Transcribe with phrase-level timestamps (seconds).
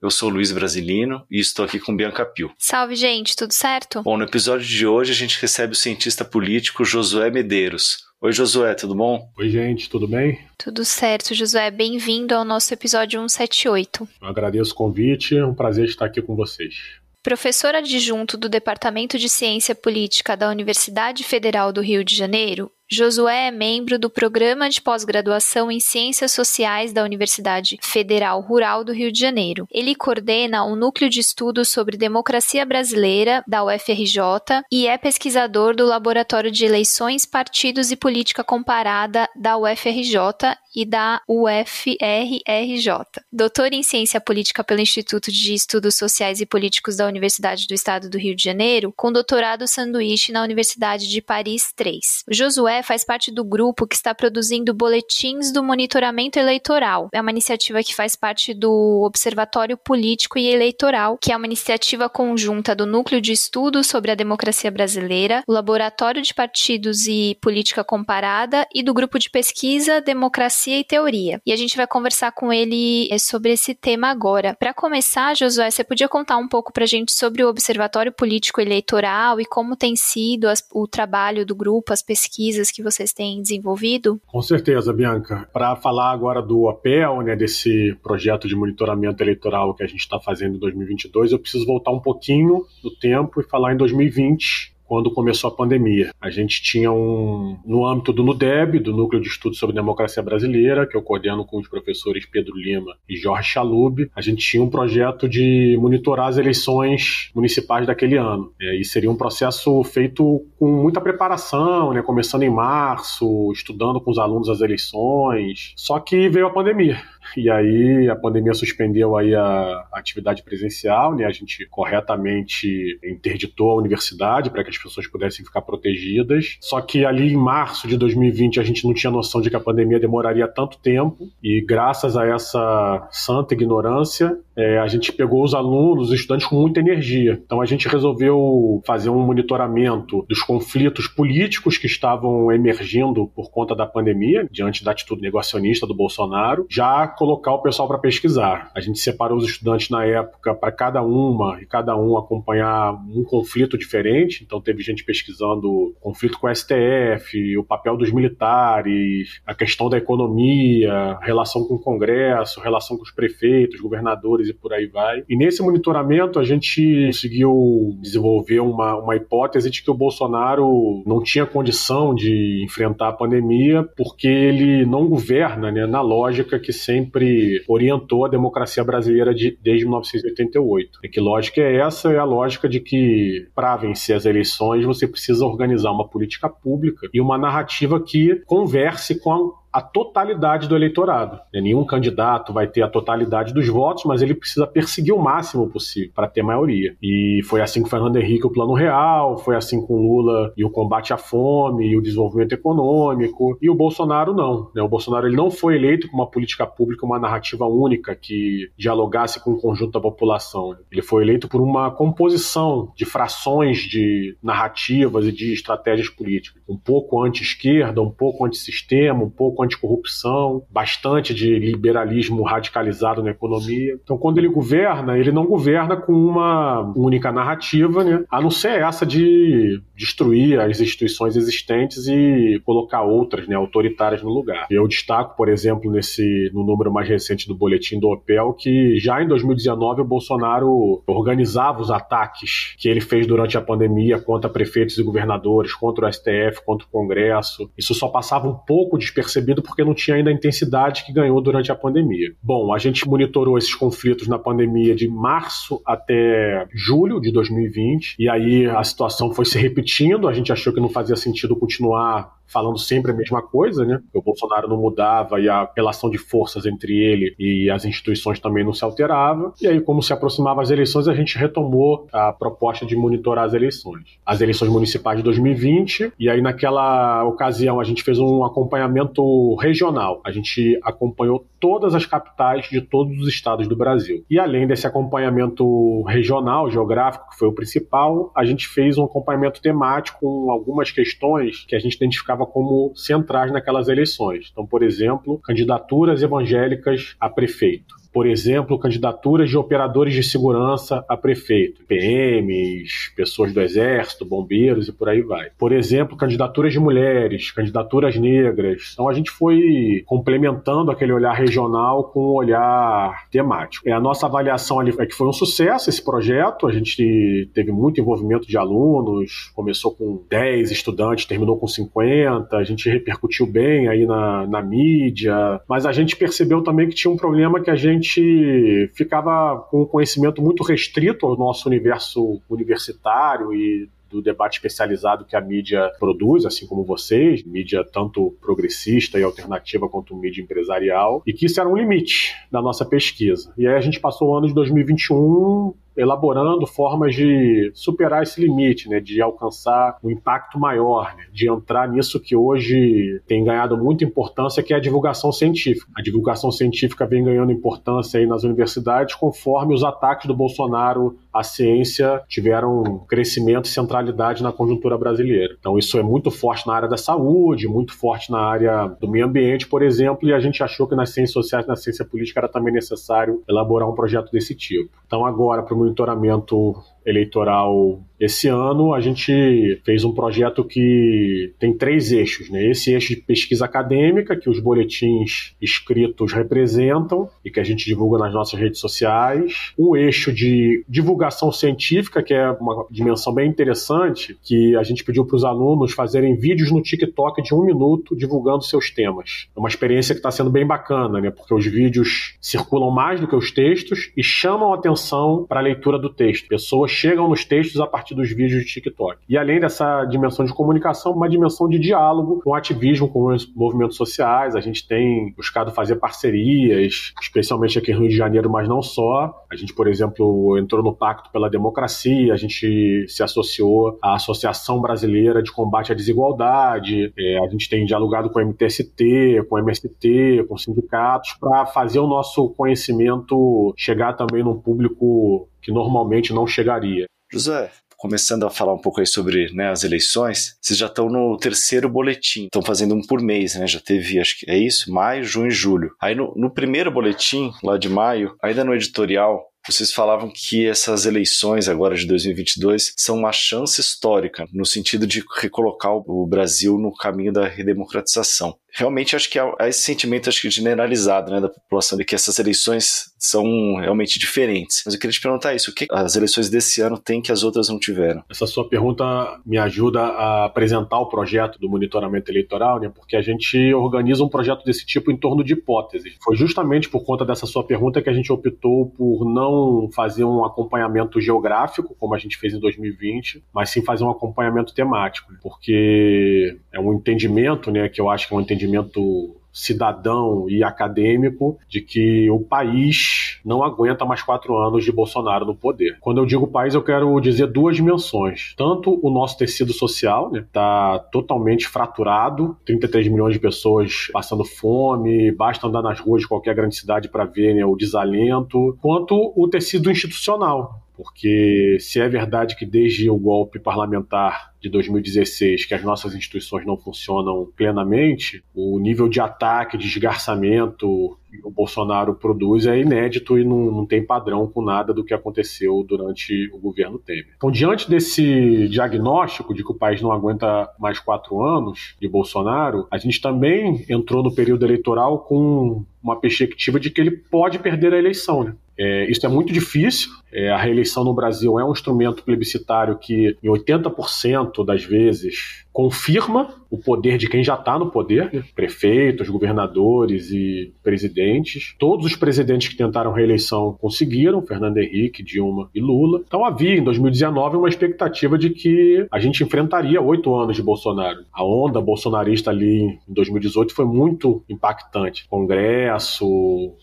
[0.00, 2.52] Eu sou Luiz Brasilino e estou aqui com Bianca Pio.
[2.56, 4.00] Salve, gente, tudo certo?
[4.04, 8.06] Bom, no episódio de hoje a gente recebe o cientista político Josué Medeiros.
[8.20, 9.28] Oi, Josué, tudo bom?
[9.36, 10.38] Oi, gente, tudo bem?
[10.56, 11.68] Tudo certo, Josué.
[11.72, 14.08] Bem-vindo ao nosso episódio 178.
[14.22, 16.76] Eu agradeço o convite, é um prazer estar aqui com vocês.
[17.20, 23.48] Professor adjunto do Departamento de Ciência Política da Universidade Federal do Rio de Janeiro, Josué
[23.48, 29.12] é membro do Programa de Pós-Graduação em Ciências Sociais da Universidade Federal Rural do Rio
[29.12, 29.68] de Janeiro.
[29.70, 35.76] Ele coordena o um Núcleo de Estudos sobre Democracia Brasileira da UFRJ e é pesquisador
[35.76, 42.88] do Laboratório de Eleições, Partidos e Política Comparada da UFRJ e da UFRRJ.
[43.30, 48.08] Doutor em Ciência Política pelo Instituto de Estudos Sociais e Políticos da Universidade do Estado
[48.08, 52.00] do Rio de Janeiro, com doutorado sanduíche na Universidade de Paris III.
[52.30, 57.08] Josué faz parte do grupo que está produzindo boletins do monitoramento eleitoral.
[57.12, 62.08] É uma iniciativa que faz parte do Observatório Político e Eleitoral, que é uma iniciativa
[62.08, 67.84] conjunta do Núcleo de Estudos sobre a Democracia Brasileira, o Laboratório de Partidos e Política
[67.84, 71.40] Comparada e do Grupo de Pesquisa Democracia e Teoria.
[71.44, 74.56] E a gente vai conversar com ele é, sobre esse tema agora.
[74.58, 78.60] Para começar, Josué, você podia contar um pouco para a gente sobre o Observatório Político
[78.60, 83.42] Eleitoral e como tem sido as, o trabalho do grupo, as pesquisas que vocês têm
[83.42, 84.20] desenvolvido?
[84.26, 85.48] Com certeza, Bianca.
[85.52, 90.18] Para falar agora do APEL, né, desse projeto de monitoramento eleitoral que a gente está
[90.20, 95.12] fazendo em 2022, eu preciso voltar um pouquinho no tempo e falar em 2020, quando
[95.12, 96.10] começou a pandemia.
[96.20, 100.86] A gente tinha um, no âmbito do NUDEB, do Núcleo de Estudos sobre Democracia Brasileira,
[100.86, 104.70] que eu coordeno com os professores Pedro Lima e Jorge Chalub, a gente tinha um
[104.70, 108.52] projeto de monitorar as eleições municipais daquele ano.
[108.60, 114.18] E seria um processo feito com muita preparação, né, começando em março, estudando com os
[114.18, 115.74] alunos as eleições.
[115.76, 116.98] Só que veio a pandemia.
[117.36, 121.24] E aí a pandemia suspendeu aí a atividade presencial, né?
[121.24, 126.56] A gente corretamente interditou a universidade para que as pessoas pudessem ficar protegidas.
[126.60, 129.60] Só que ali em março de 2020 a gente não tinha noção de que a
[129.60, 135.54] pandemia demoraria tanto tempo e graças a essa santa ignorância é, a gente pegou os
[135.54, 137.40] alunos, os estudantes com muita energia.
[137.44, 143.74] Então a gente resolveu fazer um monitoramento dos conflitos políticos que estavam emergindo por conta
[143.74, 148.70] da pandemia, diante da atitude negacionista do Bolsonaro, já colocar o pessoal para pesquisar.
[148.74, 153.24] A gente separou os estudantes na época para cada uma e cada um acompanhar um
[153.24, 154.44] conflito diferente.
[154.44, 159.98] Então teve gente pesquisando conflito com o STF, o papel dos militares, a questão da
[159.98, 165.24] economia, relação com o Congresso, relação com os prefeitos, governadores e por aí vai.
[165.28, 171.20] E nesse monitoramento a gente conseguiu desenvolver uma, uma hipótese de que o Bolsonaro não
[171.20, 177.07] tinha condição de enfrentar a pandemia porque ele não governa né, na lógica que sempre
[177.08, 181.00] sempre orientou a democracia brasileira de, desde 1988.
[181.02, 182.12] E que lógica é essa?
[182.12, 187.08] É a lógica de que, para vencer as eleições, você precisa organizar uma política pública
[187.12, 191.40] e uma narrativa que converse com a a totalidade do eleitorado.
[191.52, 196.10] Nenhum candidato vai ter a totalidade dos votos, mas ele precisa perseguir o máximo possível
[196.14, 196.96] para ter maioria.
[197.02, 200.70] E foi assim com Fernando Henrique o Plano Real, foi assim com Lula e o
[200.70, 203.58] combate à fome e o desenvolvimento econômico.
[203.60, 204.70] E o Bolsonaro não.
[204.74, 204.82] Né?
[204.82, 209.42] O Bolsonaro ele não foi eleito com uma política pública, uma narrativa única que dialogasse
[209.42, 210.76] com o conjunto da população.
[210.90, 216.62] Ele foi eleito por uma composição de frações de narrativas e de estratégias políticas.
[216.68, 223.98] Um pouco anti-esquerda, um pouco anti-sistema, um pouco anticorrupção, bastante de liberalismo radicalizado na economia.
[224.02, 228.24] Então, quando ele governa, ele não governa com uma única narrativa, né?
[228.30, 234.30] a não ser essa de destruir as instituições existentes e colocar outras, né, autoritárias no
[234.30, 234.66] lugar.
[234.70, 239.22] Eu destaco, por exemplo, nesse no número mais recente do boletim do OPEL que já
[239.22, 244.96] em 2019 o Bolsonaro organizava os ataques que ele fez durante a pandemia contra prefeitos
[244.98, 247.70] e governadores, contra o STF, contra o Congresso.
[247.76, 251.40] Isso só passava um pouco despercebido percebido porque não tinha ainda a intensidade que ganhou
[251.40, 252.32] durante a pandemia.
[252.42, 258.28] Bom, a gente monitorou esses conflitos na pandemia de março até julho de 2020, e
[258.28, 259.87] aí a situação foi se repetindo,
[260.28, 264.00] a gente achou que não fazia sentido continuar falando sempre a mesma coisa, né?
[264.12, 268.64] O Bolsonaro não mudava e a relação de forças entre ele e as instituições também
[268.64, 269.52] não se alterava.
[269.60, 273.54] E aí, como se aproximava as eleições, a gente retomou a proposta de monitorar as
[273.54, 274.18] eleições.
[274.24, 280.20] As eleições municipais de 2020, e aí naquela ocasião a gente fez um acompanhamento regional.
[280.24, 284.24] A gente acompanhou todas as capitais de todos os estados do Brasil.
[284.30, 289.60] E além desse acompanhamento regional, geográfico, que foi o principal, a gente fez um acompanhamento
[289.60, 294.48] temático com algumas questões que a gente identificava como centrais naquelas eleições.
[294.50, 301.16] Então, por exemplo, candidaturas evangélicas a prefeito por exemplo, candidaturas de operadores de segurança a
[301.16, 305.50] prefeito, PMs, pessoas do Exército, bombeiros e por aí vai.
[305.56, 308.90] Por exemplo, candidaturas de mulheres, candidaturas negras.
[308.92, 313.88] Então a gente foi complementando aquele olhar regional com um olhar temático.
[313.88, 317.70] É, a nossa avaliação ali é que foi um sucesso esse projeto, a gente teve
[317.70, 323.86] muito envolvimento de alunos, começou com 10 estudantes, terminou com 50, a gente repercutiu bem
[323.86, 327.76] aí na, na mídia, mas a gente percebeu também que tinha um problema que a
[327.76, 334.54] gente gente ficava com um conhecimento muito restrito ao nosso universo universitário e do debate
[334.54, 340.40] especializado que a mídia produz, assim como vocês, mídia tanto progressista e alternativa quanto mídia
[340.40, 343.52] empresarial, e que isso era um limite da nossa pesquisa.
[343.58, 348.88] E aí a gente passou o ano de 2021 elaborando formas de superar esse limite,
[348.88, 354.04] né, de alcançar um impacto maior, né, de entrar nisso que hoje tem ganhado muita
[354.04, 355.90] importância, que é a divulgação científica.
[355.96, 361.42] A divulgação científica vem ganhando importância aí nas universidades conforme os ataques do Bolsonaro à
[361.42, 365.54] ciência tiveram crescimento e centralidade na conjuntura brasileira.
[365.58, 369.26] Então isso é muito forte na área da saúde, muito forte na área do meio
[369.26, 372.48] ambiente, por exemplo, e a gente achou que nas ciências sociais, na ciência política era
[372.48, 374.90] também necessário elaborar um projeto desse tipo.
[375.06, 381.72] Então agora, para o monitoramento eleitoral esse ano a gente fez um projeto que tem
[381.72, 382.68] três eixos, né?
[382.68, 388.18] Esse eixo de pesquisa acadêmica que os boletins escritos representam e que a gente divulga
[388.18, 394.36] nas nossas redes sociais, um eixo de divulgação científica que é uma dimensão bem interessante
[394.42, 398.64] que a gente pediu para os alunos fazerem vídeos no TikTok de um minuto divulgando
[398.64, 399.48] seus temas.
[399.54, 401.30] É uma experiência que está sendo bem bacana, né?
[401.30, 405.98] Porque os vídeos circulam mais do que os textos e chamam atenção para a leitura
[405.98, 406.48] do texto.
[406.48, 409.18] Pessoas chegam nos textos a partir dos vídeos de TikTok.
[409.28, 413.96] E além dessa dimensão de comunicação, uma dimensão de diálogo com ativismo, com os movimentos
[413.96, 414.56] sociais.
[414.56, 419.44] A gente tem buscado fazer parcerias, especialmente aqui no Rio de Janeiro, mas não só.
[419.50, 424.80] A gente, por exemplo, entrou no Pacto pela Democracia, a gente se associou à Associação
[424.80, 429.58] Brasileira de Combate à Desigualdade, é, a gente tem dialogado com o MTST, com o
[429.58, 436.46] MST, com sindicatos, para fazer o nosso conhecimento chegar também num público que normalmente não
[436.46, 437.04] chegaria.
[437.30, 441.36] José, começando a falar um pouco aí sobre né, as eleições, vocês já estão no
[441.36, 443.66] terceiro boletim, estão fazendo um por mês, né?
[443.66, 445.90] Já teve, acho que é isso, maio, junho e julho.
[446.00, 451.04] Aí no, no primeiro boletim, lá de maio, ainda no editorial, vocês falavam que essas
[451.04, 456.94] eleições agora de 2022 são uma chance histórica, no sentido de recolocar o Brasil no
[456.94, 461.98] caminho da redemocratização realmente acho que há, esse sentimento acho que generalizado né, da população
[461.98, 464.82] de que essas eleições são realmente diferentes.
[464.84, 467.42] Mas eu queria te perguntar isso: o que as eleições desse ano têm que as
[467.42, 468.22] outras não tiveram?
[468.30, 469.04] Essa sua pergunta
[469.44, 474.28] me ajuda a apresentar o projeto do monitoramento eleitoral, né, porque a gente organiza um
[474.28, 476.14] projeto desse tipo em torno de hipóteses.
[476.22, 480.44] Foi justamente por conta dessa sua pergunta que a gente optou por não fazer um
[480.44, 486.56] acompanhamento geográfico, como a gente fez em 2020, mas sim fazer um acompanhamento temático, porque
[486.72, 491.58] é um entendimento, né, que eu acho que é um entendimento entendimento cidadão e acadêmico
[491.68, 495.96] de que o país não aguenta mais quatro anos de Bolsonaro no poder.
[496.00, 498.54] Quando eu digo país, eu quero dizer duas dimensões.
[498.56, 504.44] Tanto o nosso tecido social está né, tá totalmente fraturado, 33 milhões de pessoas passando
[504.44, 509.32] fome, basta andar nas ruas de qualquer grande cidade para ver né, o desalento, quanto
[509.34, 515.74] o tecido institucional porque se é verdade que desde o golpe parlamentar de 2016 que
[515.74, 522.14] as nossas instituições não funcionam plenamente, o nível de ataque, de esgarçamento que o Bolsonaro
[522.14, 526.58] produz é inédito e não, não tem padrão com nada do que aconteceu durante o
[526.58, 527.28] governo Temer.
[527.36, 532.86] Então, diante desse diagnóstico de que o país não aguenta mais quatro anos de Bolsonaro,
[532.90, 537.92] a gente também entrou no período eleitoral com uma perspectiva de que ele pode perder
[537.92, 538.44] a eleição.
[538.44, 538.54] Né?
[538.78, 540.10] É, isso é muito difícil.
[540.32, 545.64] É, a reeleição no Brasil é um instrumento plebiscitário que, em 80% momento, das vezes,
[545.72, 548.42] confirma o poder de quem já está no poder, né?
[548.54, 551.74] prefeitos, governadores e presidentes.
[551.78, 556.22] Todos os presidentes que tentaram reeleição conseguiram, Fernando Henrique, Dilma e Lula.
[556.26, 561.24] Então havia, em 2019, uma expectativa de que a gente enfrentaria oito anos de Bolsonaro.
[561.32, 565.26] A onda bolsonarista ali em 2018 foi muito impactante.
[565.28, 566.26] Congresso,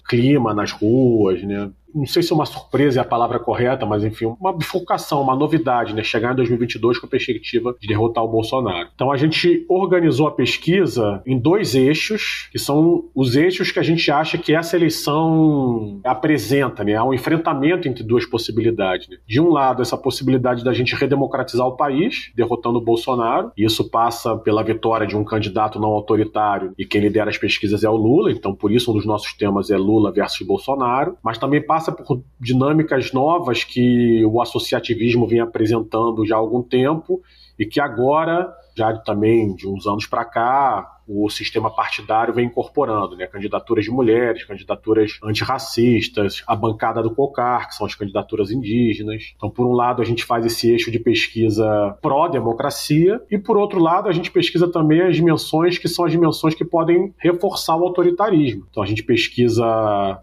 [0.07, 1.69] clima nas ruas, né?
[1.95, 5.35] Não sei se é uma surpresa é a palavra correta, mas enfim, uma bifurcação, uma
[5.35, 6.03] novidade, né?
[6.03, 8.89] Chegar em 2022 com a perspectiva de derrotar o Bolsonaro.
[8.93, 13.83] Então a gente organizou a pesquisa em dois eixos, que são os eixos que a
[13.83, 16.95] gente acha que essa eleição apresenta, né?
[16.95, 19.07] Há um enfrentamento entre duas possibilidades.
[19.07, 19.17] Né?
[19.25, 23.89] De um lado, essa possibilidade da gente redemocratizar o país, derrotando o Bolsonaro, e isso
[23.89, 27.95] passa pela vitória de um candidato não autoritário, e quem lidera as pesquisas é o
[27.95, 31.84] Lula, então por isso um dos nossos temas é Lula versus Bolsonaro, mas também passa
[31.85, 37.21] passa por dinâmicas novas que o associativismo vem apresentando já há algum tempo
[37.59, 43.15] e que agora, já também de uns anos para cá, o sistema partidário vem incorporando,
[43.15, 43.27] né?
[43.27, 49.33] Candidaturas de mulheres, candidaturas antirracistas, a bancada do COCAR, que são as candidaturas indígenas.
[49.35, 53.79] Então, por um lado, a gente faz esse eixo de pesquisa pró-democracia, e por outro
[53.79, 57.83] lado, a gente pesquisa também as dimensões que são as dimensões que podem reforçar o
[57.83, 58.65] autoritarismo.
[58.69, 59.65] Então, a gente pesquisa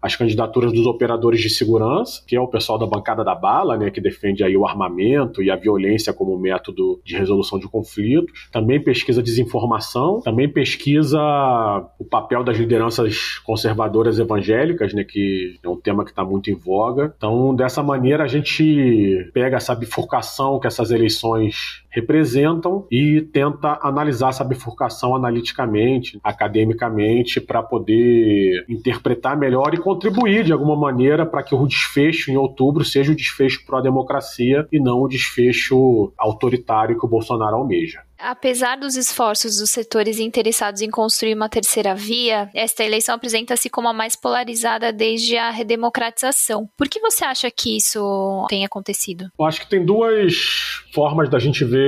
[0.00, 3.90] as candidaturas dos operadores de segurança, que é o pessoal da bancada da bala, né?
[3.90, 8.48] Que defende aí o armamento e a violência como método de resolução de conflitos.
[8.50, 11.18] Também pesquisa desinformação, também pesquisa pesquisa
[11.98, 16.54] o papel das lideranças conservadoras evangélicas, né, que é um tema que está muito em
[16.54, 17.12] voga.
[17.16, 24.30] Então, dessa maneira, a gente pega essa bifurcação que essas eleições representam e tenta analisar
[24.30, 31.54] essa bifurcação analiticamente, academicamente, para poder interpretar melhor e contribuir de alguma maneira para que
[31.54, 37.08] o desfecho em outubro seja o desfecho pró-democracia e não o desfecho autoritário que o
[37.08, 38.00] Bolsonaro almeja.
[38.18, 43.88] Apesar dos esforços dos setores interessados em construir uma terceira via, esta eleição apresenta-se como
[43.88, 46.68] a mais polarizada desde a redemocratização.
[46.78, 49.28] Por que você acha que isso tem acontecido?
[49.36, 51.81] Eu acho que tem duas formas da gente ver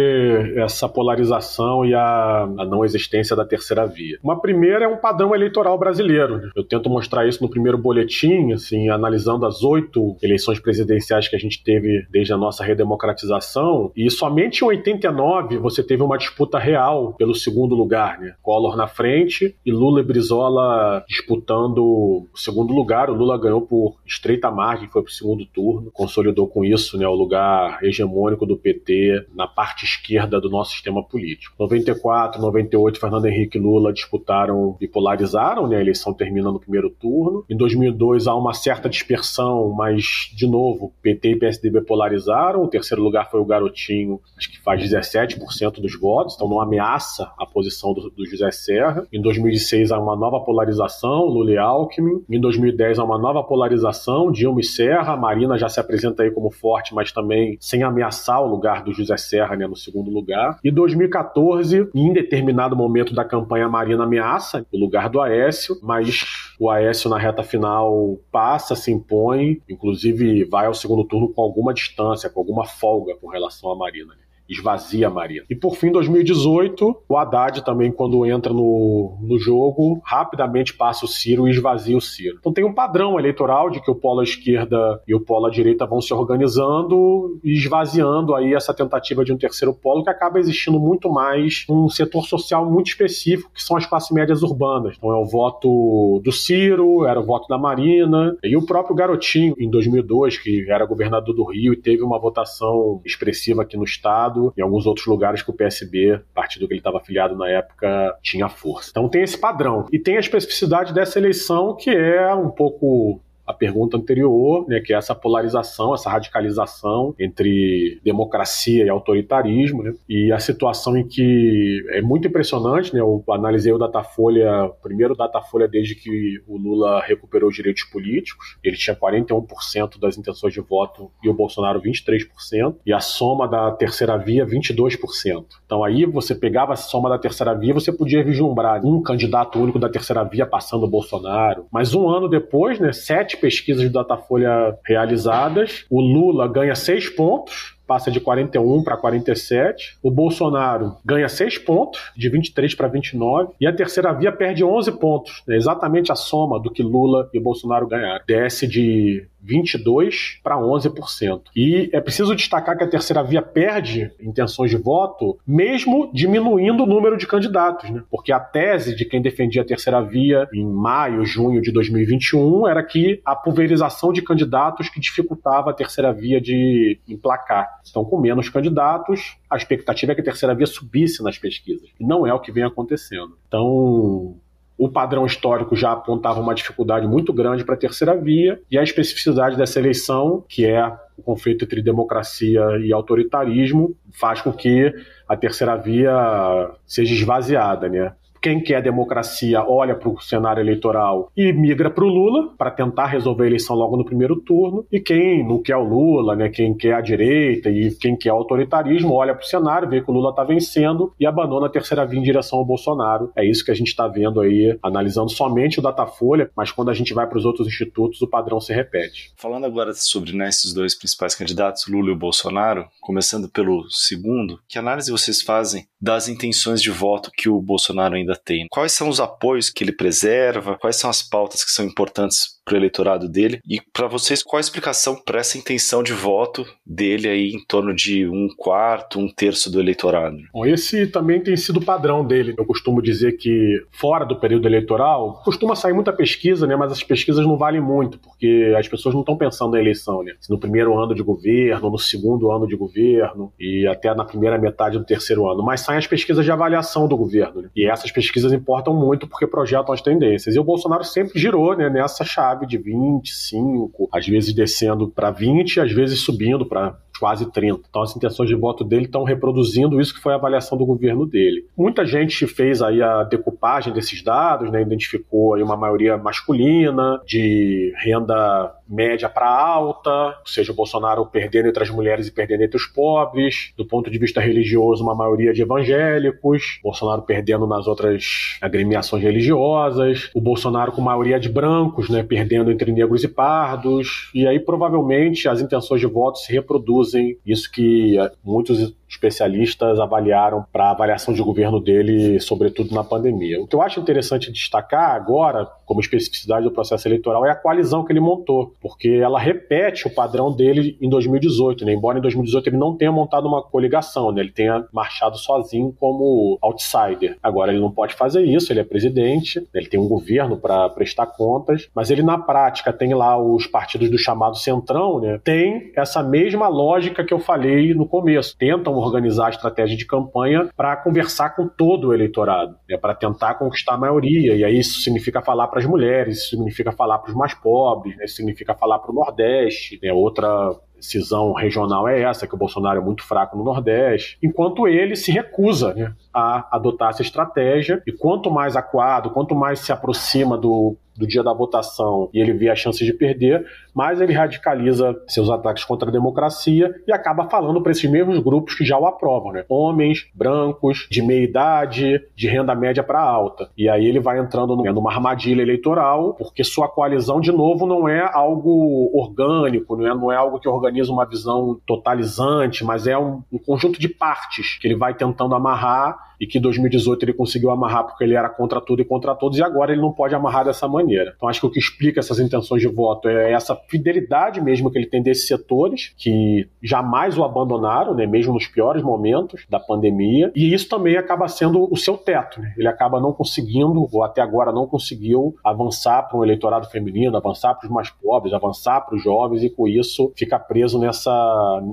[0.57, 4.19] essa polarização e a, a não existência da terceira via.
[4.23, 6.51] Uma primeira é um padrão eleitoral brasileiro.
[6.55, 11.39] Eu tento mostrar isso no primeiro boletim, assim, analisando as oito eleições presidenciais que a
[11.39, 17.15] gente teve desde a nossa redemocratização, e somente em 89 você teve uma disputa real
[17.15, 18.35] pelo segundo lugar, né?
[18.43, 23.11] Collor na frente e Lula e Brizola disputando o segundo lugar.
[23.11, 27.07] O Lula ganhou por estreita margem, foi para o segundo turno, consolidou com isso né,
[27.07, 31.55] o lugar hegemônico do PT na parte esquerda do nosso sistema político.
[31.59, 35.77] 94, 98, Fernando Henrique e Lula disputaram e polarizaram, né?
[35.77, 37.45] A eleição termina no primeiro turno.
[37.49, 42.65] Em 2002 há uma certa dispersão, mas de novo, PT e PSDB polarizaram.
[42.65, 46.61] O terceiro lugar foi o Garotinho, acho que faz 17% dos votos votos, então não
[46.61, 49.07] ameaça a posição do, do José Serra.
[49.13, 52.25] Em 2006 há uma nova polarização, Lula e Alckmin.
[52.29, 55.13] Em 2010 há uma nova polarização, Dilma e Serra.
[55.13, 58.93] A Marina já se apresenta aí como forte, mas também sem ameaçar o lugar do
[58.93, 60.59] José Serra né, no segundo lugar.
[60.63, 66.25] E 2014, em determinado momento da campanha, a Marina ameaça o lugar do Aécio, mas
[66.59, 71.75] o Aécio na reta final passa, se impõe, inclusive vai ao segundo turno com alguma
[71.75, 74.15] distância, com alguma folga com relação à Marina
[74.49, 75.45] esvazia a Marina.
[75.49, 81.09] E por fim, 2018, o Haddad também, quando entra no, no jogo, rapidamente passa o
[81.09, 82.37] Ciro e esvazia o Ciro.
[82.39, 85.51] Então tem um padrão eleitoral de que o polo à esquerda e o polo à
[85.51, 90.39] direita vão se organizando e esvaziando aí essa tentativa de um terceiro polo que acaba
[90.39, 94.97] existindo muito mais um setor social muito específico, que são as classes médias urbanas.
[94.97, 99.55] Então é o voto do Ciro, era o voto da Marina, e o próprio Garotinho,
[99.59, 104.34] em 2002, que era governador do Rio e teve uma votação expressiva aqui no estado,
[104.35, 108.17] Estado e alguns outros lugares que o PSB, partido que ele estava afiliado na época,
[108.23, 108.91] tinha força.
[108.91, 109.87] Então tem esse padrão.
[109.93, 114.93] E tem a especificidade dessa eleição que é um pouco a pergunta anterior, né, que
[114.93, 121.85] é essa polarização, essa radicalização entre democracia e autoritarismo, né, e a situação em que
[121.91, 127.51] é muito impressionante, né, eu analisei o Datafolha, primeiro Datafolha desde que o Lula recuperou
[127.51, 132.93] os direitos políticos, ele tinha 41% das intenções de voto e o Bolsonaro 23%, e
[132.93, 135.45] a soma da terceira via 22%.
[135.65, 139.79] Então aí você pegava a soma da terceira via, você podia vislumbrar um candidato único
[139.79, 143.93] da terceira via passando o Bolsonaro, mas um ano depois, né, sete sete pesquisas do
[143.93, 145.85] Datafolha realizadas.
[145.91, 149.99] O Lula ganha seis pontos, passa de 41 para 47.
[150.03, 153.53] O Bolsonaro ganha 6 pontos, de 23 para 29.
[153.61, 155.57] E a terceira via perde 11 pontos, né?
[155.57, 158.25] exatamente a soma do que Lula e Bolsonaro ganharam.
[158.27, 161.43] Desce de 22% para 11%.
[161.55, 166.87] E é preciso destacar que a terceira via perde intenções de voto, mesmo diminuindo o
[166.87, 168.03] número de candidatos, né?
[168.11, 172.83] porque a tese de quem defendia a terceira via em maio, junho de 2021 era
[172.83, 177.69] que a pulverização de candidatos que dificultava a terceira via de emplacar.
[177.89, 181.89] Então, com menos candidatos, a expectativa é que a terceira via subisse nas pesquisas.
[182.01, 183.37] Não é o que vem acontecendo.
[183.47, 184.37] Então,
[184.77, 188.83] o padrão histórico já apontava uma dificuldade muito grande para a terceira via, e a
[188.83, 190.85] especificidade dessa eleição, que é
[191.17, 194.93] o conflito entre democracia e autoritarismo, faz com que
[195.29, 198.13] a terceira via seja esvaziada, né?
[198.45, 203.07] Quem quer democracia olha para o cenário eleitoral e migra para o Lula para tentar
[203.07, 204.87] resolver a eleição logo no primeiro turno.
[204.93, 208.37] E quem não quer o Lula, né, quem quer a direita e quem quer o
[208.37, 212.05] autoritarismo, olha para o cenário, vê que o Lula está vencendo e abandona a terceira
[212.05, 213.33] via em direção ao Bolsonaro.
[213.35, 216.95] É isso que a gente está vendo aí, analisando somente o Datafolha, mas quando a
[216.95, 219.33] gente vai para os outros institutos, o padrão se repete.
[219.39, 224.61] Falando agora sobre né, esses dois principais candidatos, Lula e o Bolsonaro, começando pelo segundo,
[224.69, 228.67] que análise vocês fazem das intenções de voto que o Bolsonaro ainda tem?
[228.71, 230.79] Quais são os apoios que ele preserva?
[230.79, 233.61] Quais são as pautas que são importantes para o eleitorado dele.
[233.69, 237.95] E para vocês, qual a explicação para essa intenção de voto dele aí em torno
[237.95, 240.39] de um quarto, um terço do eleitorado?
[240.53, 242.55] Bom, esse também tem sido o padrão dele.
[242.57, 246.75] Eu costumo dizer que fora do período eleitoral costuma sair muita pesquisa, né?
[246.75, 250.33] Mas as pesquisas não valem muito porque as pessoas não estão pensando na eleição, né?
[250.49, 254.99] No primeiro ano de governo, no segundo ano de governo e até na primeira metade
[254.99, 255.63] do terceiro ano.
[255.63, 257.63] Mas saem as pesquisas de avaliação do governo.
[257.63, 257.69] Né?
[257.77, 260.55] E essas pesquisas importam muito porque projetam as tendências.
[260.55, 265.81] E o Bolsonaro sempre girou né, nessa chave de 25, às vezes descendo para 20,
[265.81, 267.81] às vezes subindo para quase 30.
[267.89, 271.27] Então as intenções de voto dele estão reproduzindo isso que foi a avaliação do governo
[271.27, 271.67] dele.
[271.77, 277.93] Muita gente fez aí a decupagem desses dados, né, identificou aí uma maioria masculina, de
[278.03, 282.77] renda média para alta, ou seja, o Bolsonaro perdendo entre as mulheres e perdendo entre
[282.77, 283.73] os pobres.
[283.77, 290.31] Do ponto de vista religioso, uma maioria de evangélicos, Bolsonaro perdendo nas outras agremiações religiosas,
[290.35, 295.49] o Bolsonaro com maioria de brancos, né, perdendo entre negros e pardos, e aí provavelmente
[295.49, 301.43] as intenções de voto se reproduzem, isso que muitos especialistas avaliaram para a avaliação de
[301.43, 303.61] governo dele, sobretudo na pandemia.
[303.61, 308.05] O que eu acho interessante destacar agora, como especificidade do processo eleitoral, é a coalizão
[308.05, 311.93] que ele montou, porque ela repete o padrão dele em 2018, né?
[311.93, 314.41] embora em 2018 ele não tenha montado uma coligação, né?
[314.41, 317.37] ele tenha marchado sozinho como outsider.
[317.43, 321.27] Agora ele não pode fazer isso, ele é presidente, ele tem um governo para prestar
[321.27, 325.41] contas, mas ele na prática tem lá os partidos do chamado Centrão, né?
[325.45, 330.69] tem essa mesma lógica que eu falei no começo, tentam organizar a estratégia de campanha
[330.77, 334.55] para conversar com todo o eleitorado, né, para tentar conquistar a maioria.
[334.55, 338.17] E aí isso significa falar para as mulheres, isso significa falar para os mais pobres,
[338.17, 339.99] né, isso significa falar para o Nordeste.
[340.03, 344.89] Né, outra cisão regional é essa, que o Bolsonaro é muito fraco no Nordeste, enquanto
[344.89, 348.03] ele se recusa né, a adotar essa estratégia.
[348.07, 352.53] E quanto mais aquado, quanto mais se aproxima do do dia da votação e ele
[352.53, 357.49] vê a chance de perder, mais ele radicaliza seus ataques contra a democracia e acaba
[357.49, 359.65] falando para esses mesmos grupos que já o aprovam, né?
[359.69, 363.71] Homens, brancos, de meia idade, de renda média para alta.
[363.77, 368.29] E aí ele vai entrando numa armadilha eleitoral, porque sua coalizão, de novo, não é
[368.33, 373.43] algo orgânico, não é, não é algo que organiza uma visão totalizante, mas é um,
[373.53, 377.71] um conjunto de partes que ele vai tentando amarrar e que em 2018 ele conseguiu
[377.71, 380.65] amarrar porque ele era contra tudo e contra todos, e agora ele não pode amarrar
[380.65, 381.33] dessa maneira.
[381.37, 384.99] Então acho que o que explica essas intenções de voto é essa fidelidade mesmo que
[384.99, 390.51] ele tem desses setores, que jamais o abandonaram, né, mesmo nos piores momentos da pandemia,
[390.55, 392.61] e isso também acaba sendo o seu teto.
[392.61, 392.75] Né?
[392.77, 397.75] Ele acaba não conseguindo, ou até agora não conseguiu, avançar para um eleitorado feminino, avançar
[397.75, 401.33] para os mais pobres, avançar para os jovens, e com isso fica preso nessa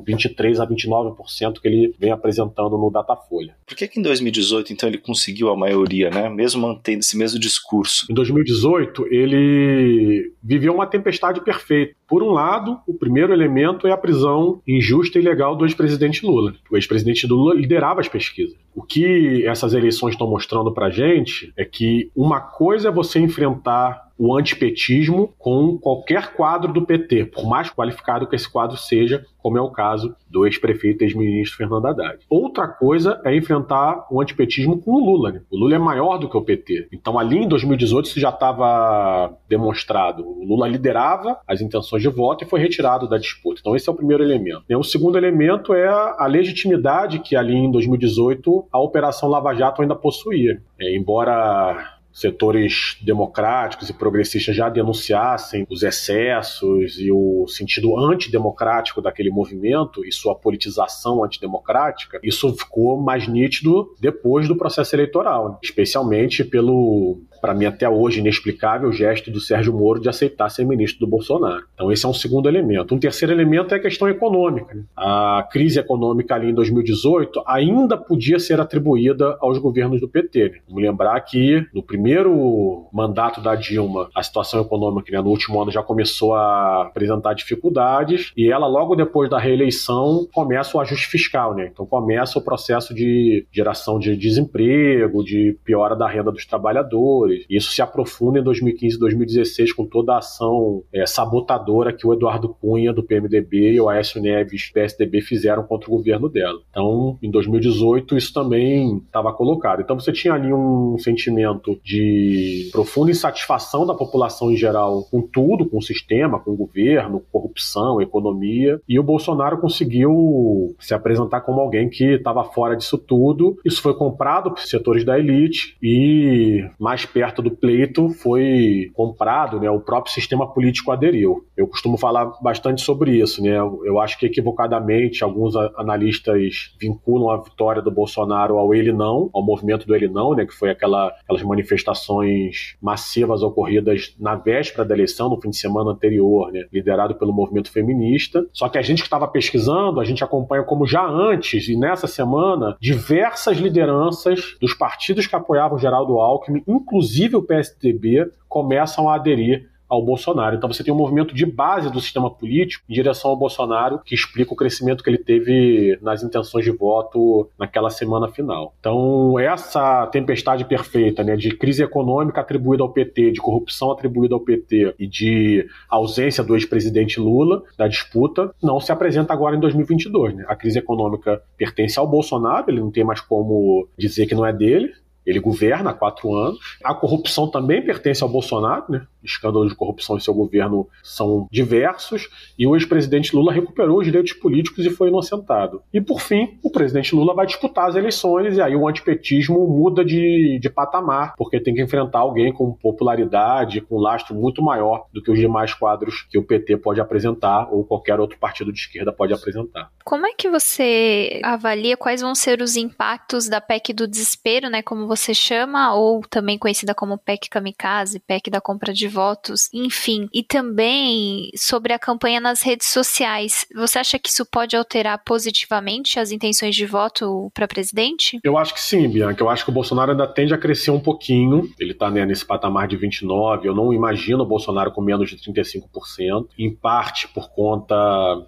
[0.06, 3.56] 23 a 29% que ele vem apresentando no Datafolha.
[3.66, 6.30] Por que, que em 2018 2018, então, ele conseguiu a maioria, né?
[6.30, 8.08] Mesmo mantendo esse mesmo discurso.
[8.10, 11.94] Em 2018, ele viveu uma tempestade perfeita.
[12.08, 16.54] Por um lado, o primeiro elemento é a prisão injusta e ilegal do ex-presidente Lula.
[16.70, 18.56] O ex-presidente Lula liderava as pesquisas.
[18.74, 24.11] O que essas eleições estão mostrando para gente é que uma coisa é você enfrentar
[24.22, 29.58] o antipetismo com qualquer quadro do PT, por mais qualificado que esse quadro seja, como
[29.58, 32.20] é o caso do ex-prefeito e ex-ministro Fernando Haddad.
[32.30, 35.32] Outra coisa é enfrentar o antipetismo com o Lula.
[35.32, 35.42] Né?
[35.50, 36.90] O Lula é maior do que o PT.
[36.94, 40.24] Então, ali em 2018, isso já estava demonstrado.
[40.24, 43.60] O Lula liderava as intenções de voto e foi retirado da disputa.
[43.60, 44.64] Então, esse é o primeiro elemento.
[44.70, 49.96] O segundo elemento é a legitimidade que ali em 2018 a Operação Lava Jato ainda
[49.96, 50.62] possuía.
[50.80, 59.30] É, embora setores democráticos e progressistas já denunciassem os excessos e o sentido antidemocrático daquele
[59.30, 67.22] movimento e sua politização antidemocrática, isso ficou mais nítido depois do processo eleitoral, especialmente pelo
[67.42, 71.64] para mim até hoje inexplicável gesto do Sérgio Moro de aceitar ser ministro do Bolsonaro.
[71.74, 72.94] Então esse é um segundo elemento.
[72.94, 74.74] Um terceiro elemento é a questão econômica.
[74.74, 74.84] Né?
[74.96, 80.50] A crise econômica ali em 2018 ainda podia ser atribuída aos governos do PT.
[80.50, 80.60] Né?
[80.68, 85.72] Vamos lembrar que no primeiro mandato da Dilma, a situação econômica né, no último ano
[85.72, 91.56] já começou a apresentar dificuldades e ela logo depois da reeleição começa o ajuste fiscal,
[91.56, 91.70] né?
[91.72, 97.72] Então começa o processo de geração de desemprego, de piora da renda dos trabalhadores isso
[97.72, 102.50] se aprofunda em 2015 e 2016 com toda a ação é, sabotadora que o Eduardo
[102.50, 106.60] Cunha, do PMDB, e o Aécio Neves, PSDB, fizeram contra o governo dela.
[106.70, 109.82] Então, em 2018, isso também estava colocado.
[109.82, 115.66] Então, você tinha ali um sentimento de profunda insatisfação da população em geral com tudo,
[115.66, 121.60] com o sistema, com o governo, corrupção, economia, e o Bolsonaro conseguiu se apresentar como
[121.60, 123.58] alguém que estava fora disso tudo.
[123.66, 129.60] Isso foi comprado por setores da elite e mais perto perto do pleito foi comprado,
[129.60, 131.46] né, o próprio sistema político aderiu.
[131.56, 133.58] Eu costumo falar bastante sobre isso, né?
[133.60, 139.46] Eu acho que equivocadamente alguns analistas vinculam a vitória do Bolsonaro ao ele não, ao
[139.46, 144.96] movimento do ele não, né, que foi aquela, aquelas manifestações massivas ocorridas na véspera da
[144.96, 148.44] eleição, no fim de semana anterior, né, liderado pelo movimento feminista.
[148.52, 152.08] Só que a gente que estava pesquisando, a gente acompanha como já antes e nessa
[152.08, 159.16] semana diversas lideranças dos partidos que apoiavam Geraldo Alckmin, inclusive inclusive o PSDB, começam a
[159.16, 160.56] aderir ao Bolsonaro.
[160.56, 164.16] Então você tem um movimento de base do sistema político em direção ao Bolsonaro que
[164.16, 168.74] explica o crescimento que ele teve nas intenções de voto naquela semana final.
[168.80, 174.40] Então essa tempestade perfeita, né, de crise econômica atribuída ao PT, de corrupção atribuída ao
[174.40, 180.36] PT e de ausência do ex-presidente Lula da disputa, não se apresenta agora em 2022.
[180.36, 180.46] Né?
[180.48, 184.54] A crise econômica pertence ao Bolsonaro, ele não tem mais como dizer que não é
[184.54, 184.94] dele.
[185.26, 186.60] Ele governa há quatro anos.
[186.84, 189.06] A corrupção também pertence ao Bolsonaro, né?
[189.24, 192.30] Escândalos de corrupção em seu governo são diversos.
[192.58, 195.82] E o ex-presidente Lula recuperou os direitos políticos e foi inocentado.
[195.94, 200.04] E, por fim, o presidente Lula vai disputar as eleições e aí o antipetismo muda
[200.04, 205.22] de, de patamar, porque tem que enfrentar alguém com popularidade, com lastro muito maior do
[205.22, 209.14] que os demais quadros que o PT pode apresentar ou qualquer outro partido de esquerda
[209.14, 209.92] pode apresentar.
[210.04, 214.82] Como é que você avalia quais vão ser os impactos da PEC do desespero, né?
[214.82, 220.30] Como você chama, ou também conhecida como PEC Kamikaze, PEC da compra de votos, enfim.
[220.34, 223.66] E também sobre a campanha nas redes sociais.
[223.76, 228.40] Você acha que isso pode alterar positivamente as intenções de voto para presidente?
[228.42, 229.44] Eu acho que sim, Bianca.
[229.44, 231.70] Eu acho que o Bolsonaro ainda tende a crescer um pouquinho.
[231.78, 233.68] Ele está né, nesse patamar de 29.
[233.68, 237.96] Eu não imagino o Bolsonaro com menos de 35%, em parte por conta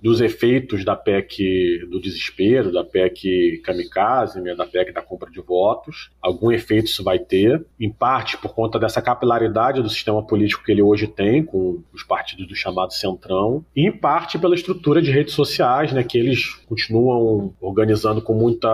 [0.01, 5.41] dos efeitos da PEC do desespero, da PEC kamikaze, né, da PEC da compra de
[5.41, 6.09] votos.
[6.21, 10.71] Algum efeito isso vai ter, em parte por conta dessa capilaridade do sistema político que
[10.71, 15.11] ele hoje tem, com os partidos do chamado Centrão, e em parte pela estrutura de
[15.11, 18.69] redes sociais, né, que eles continuam organizando com muita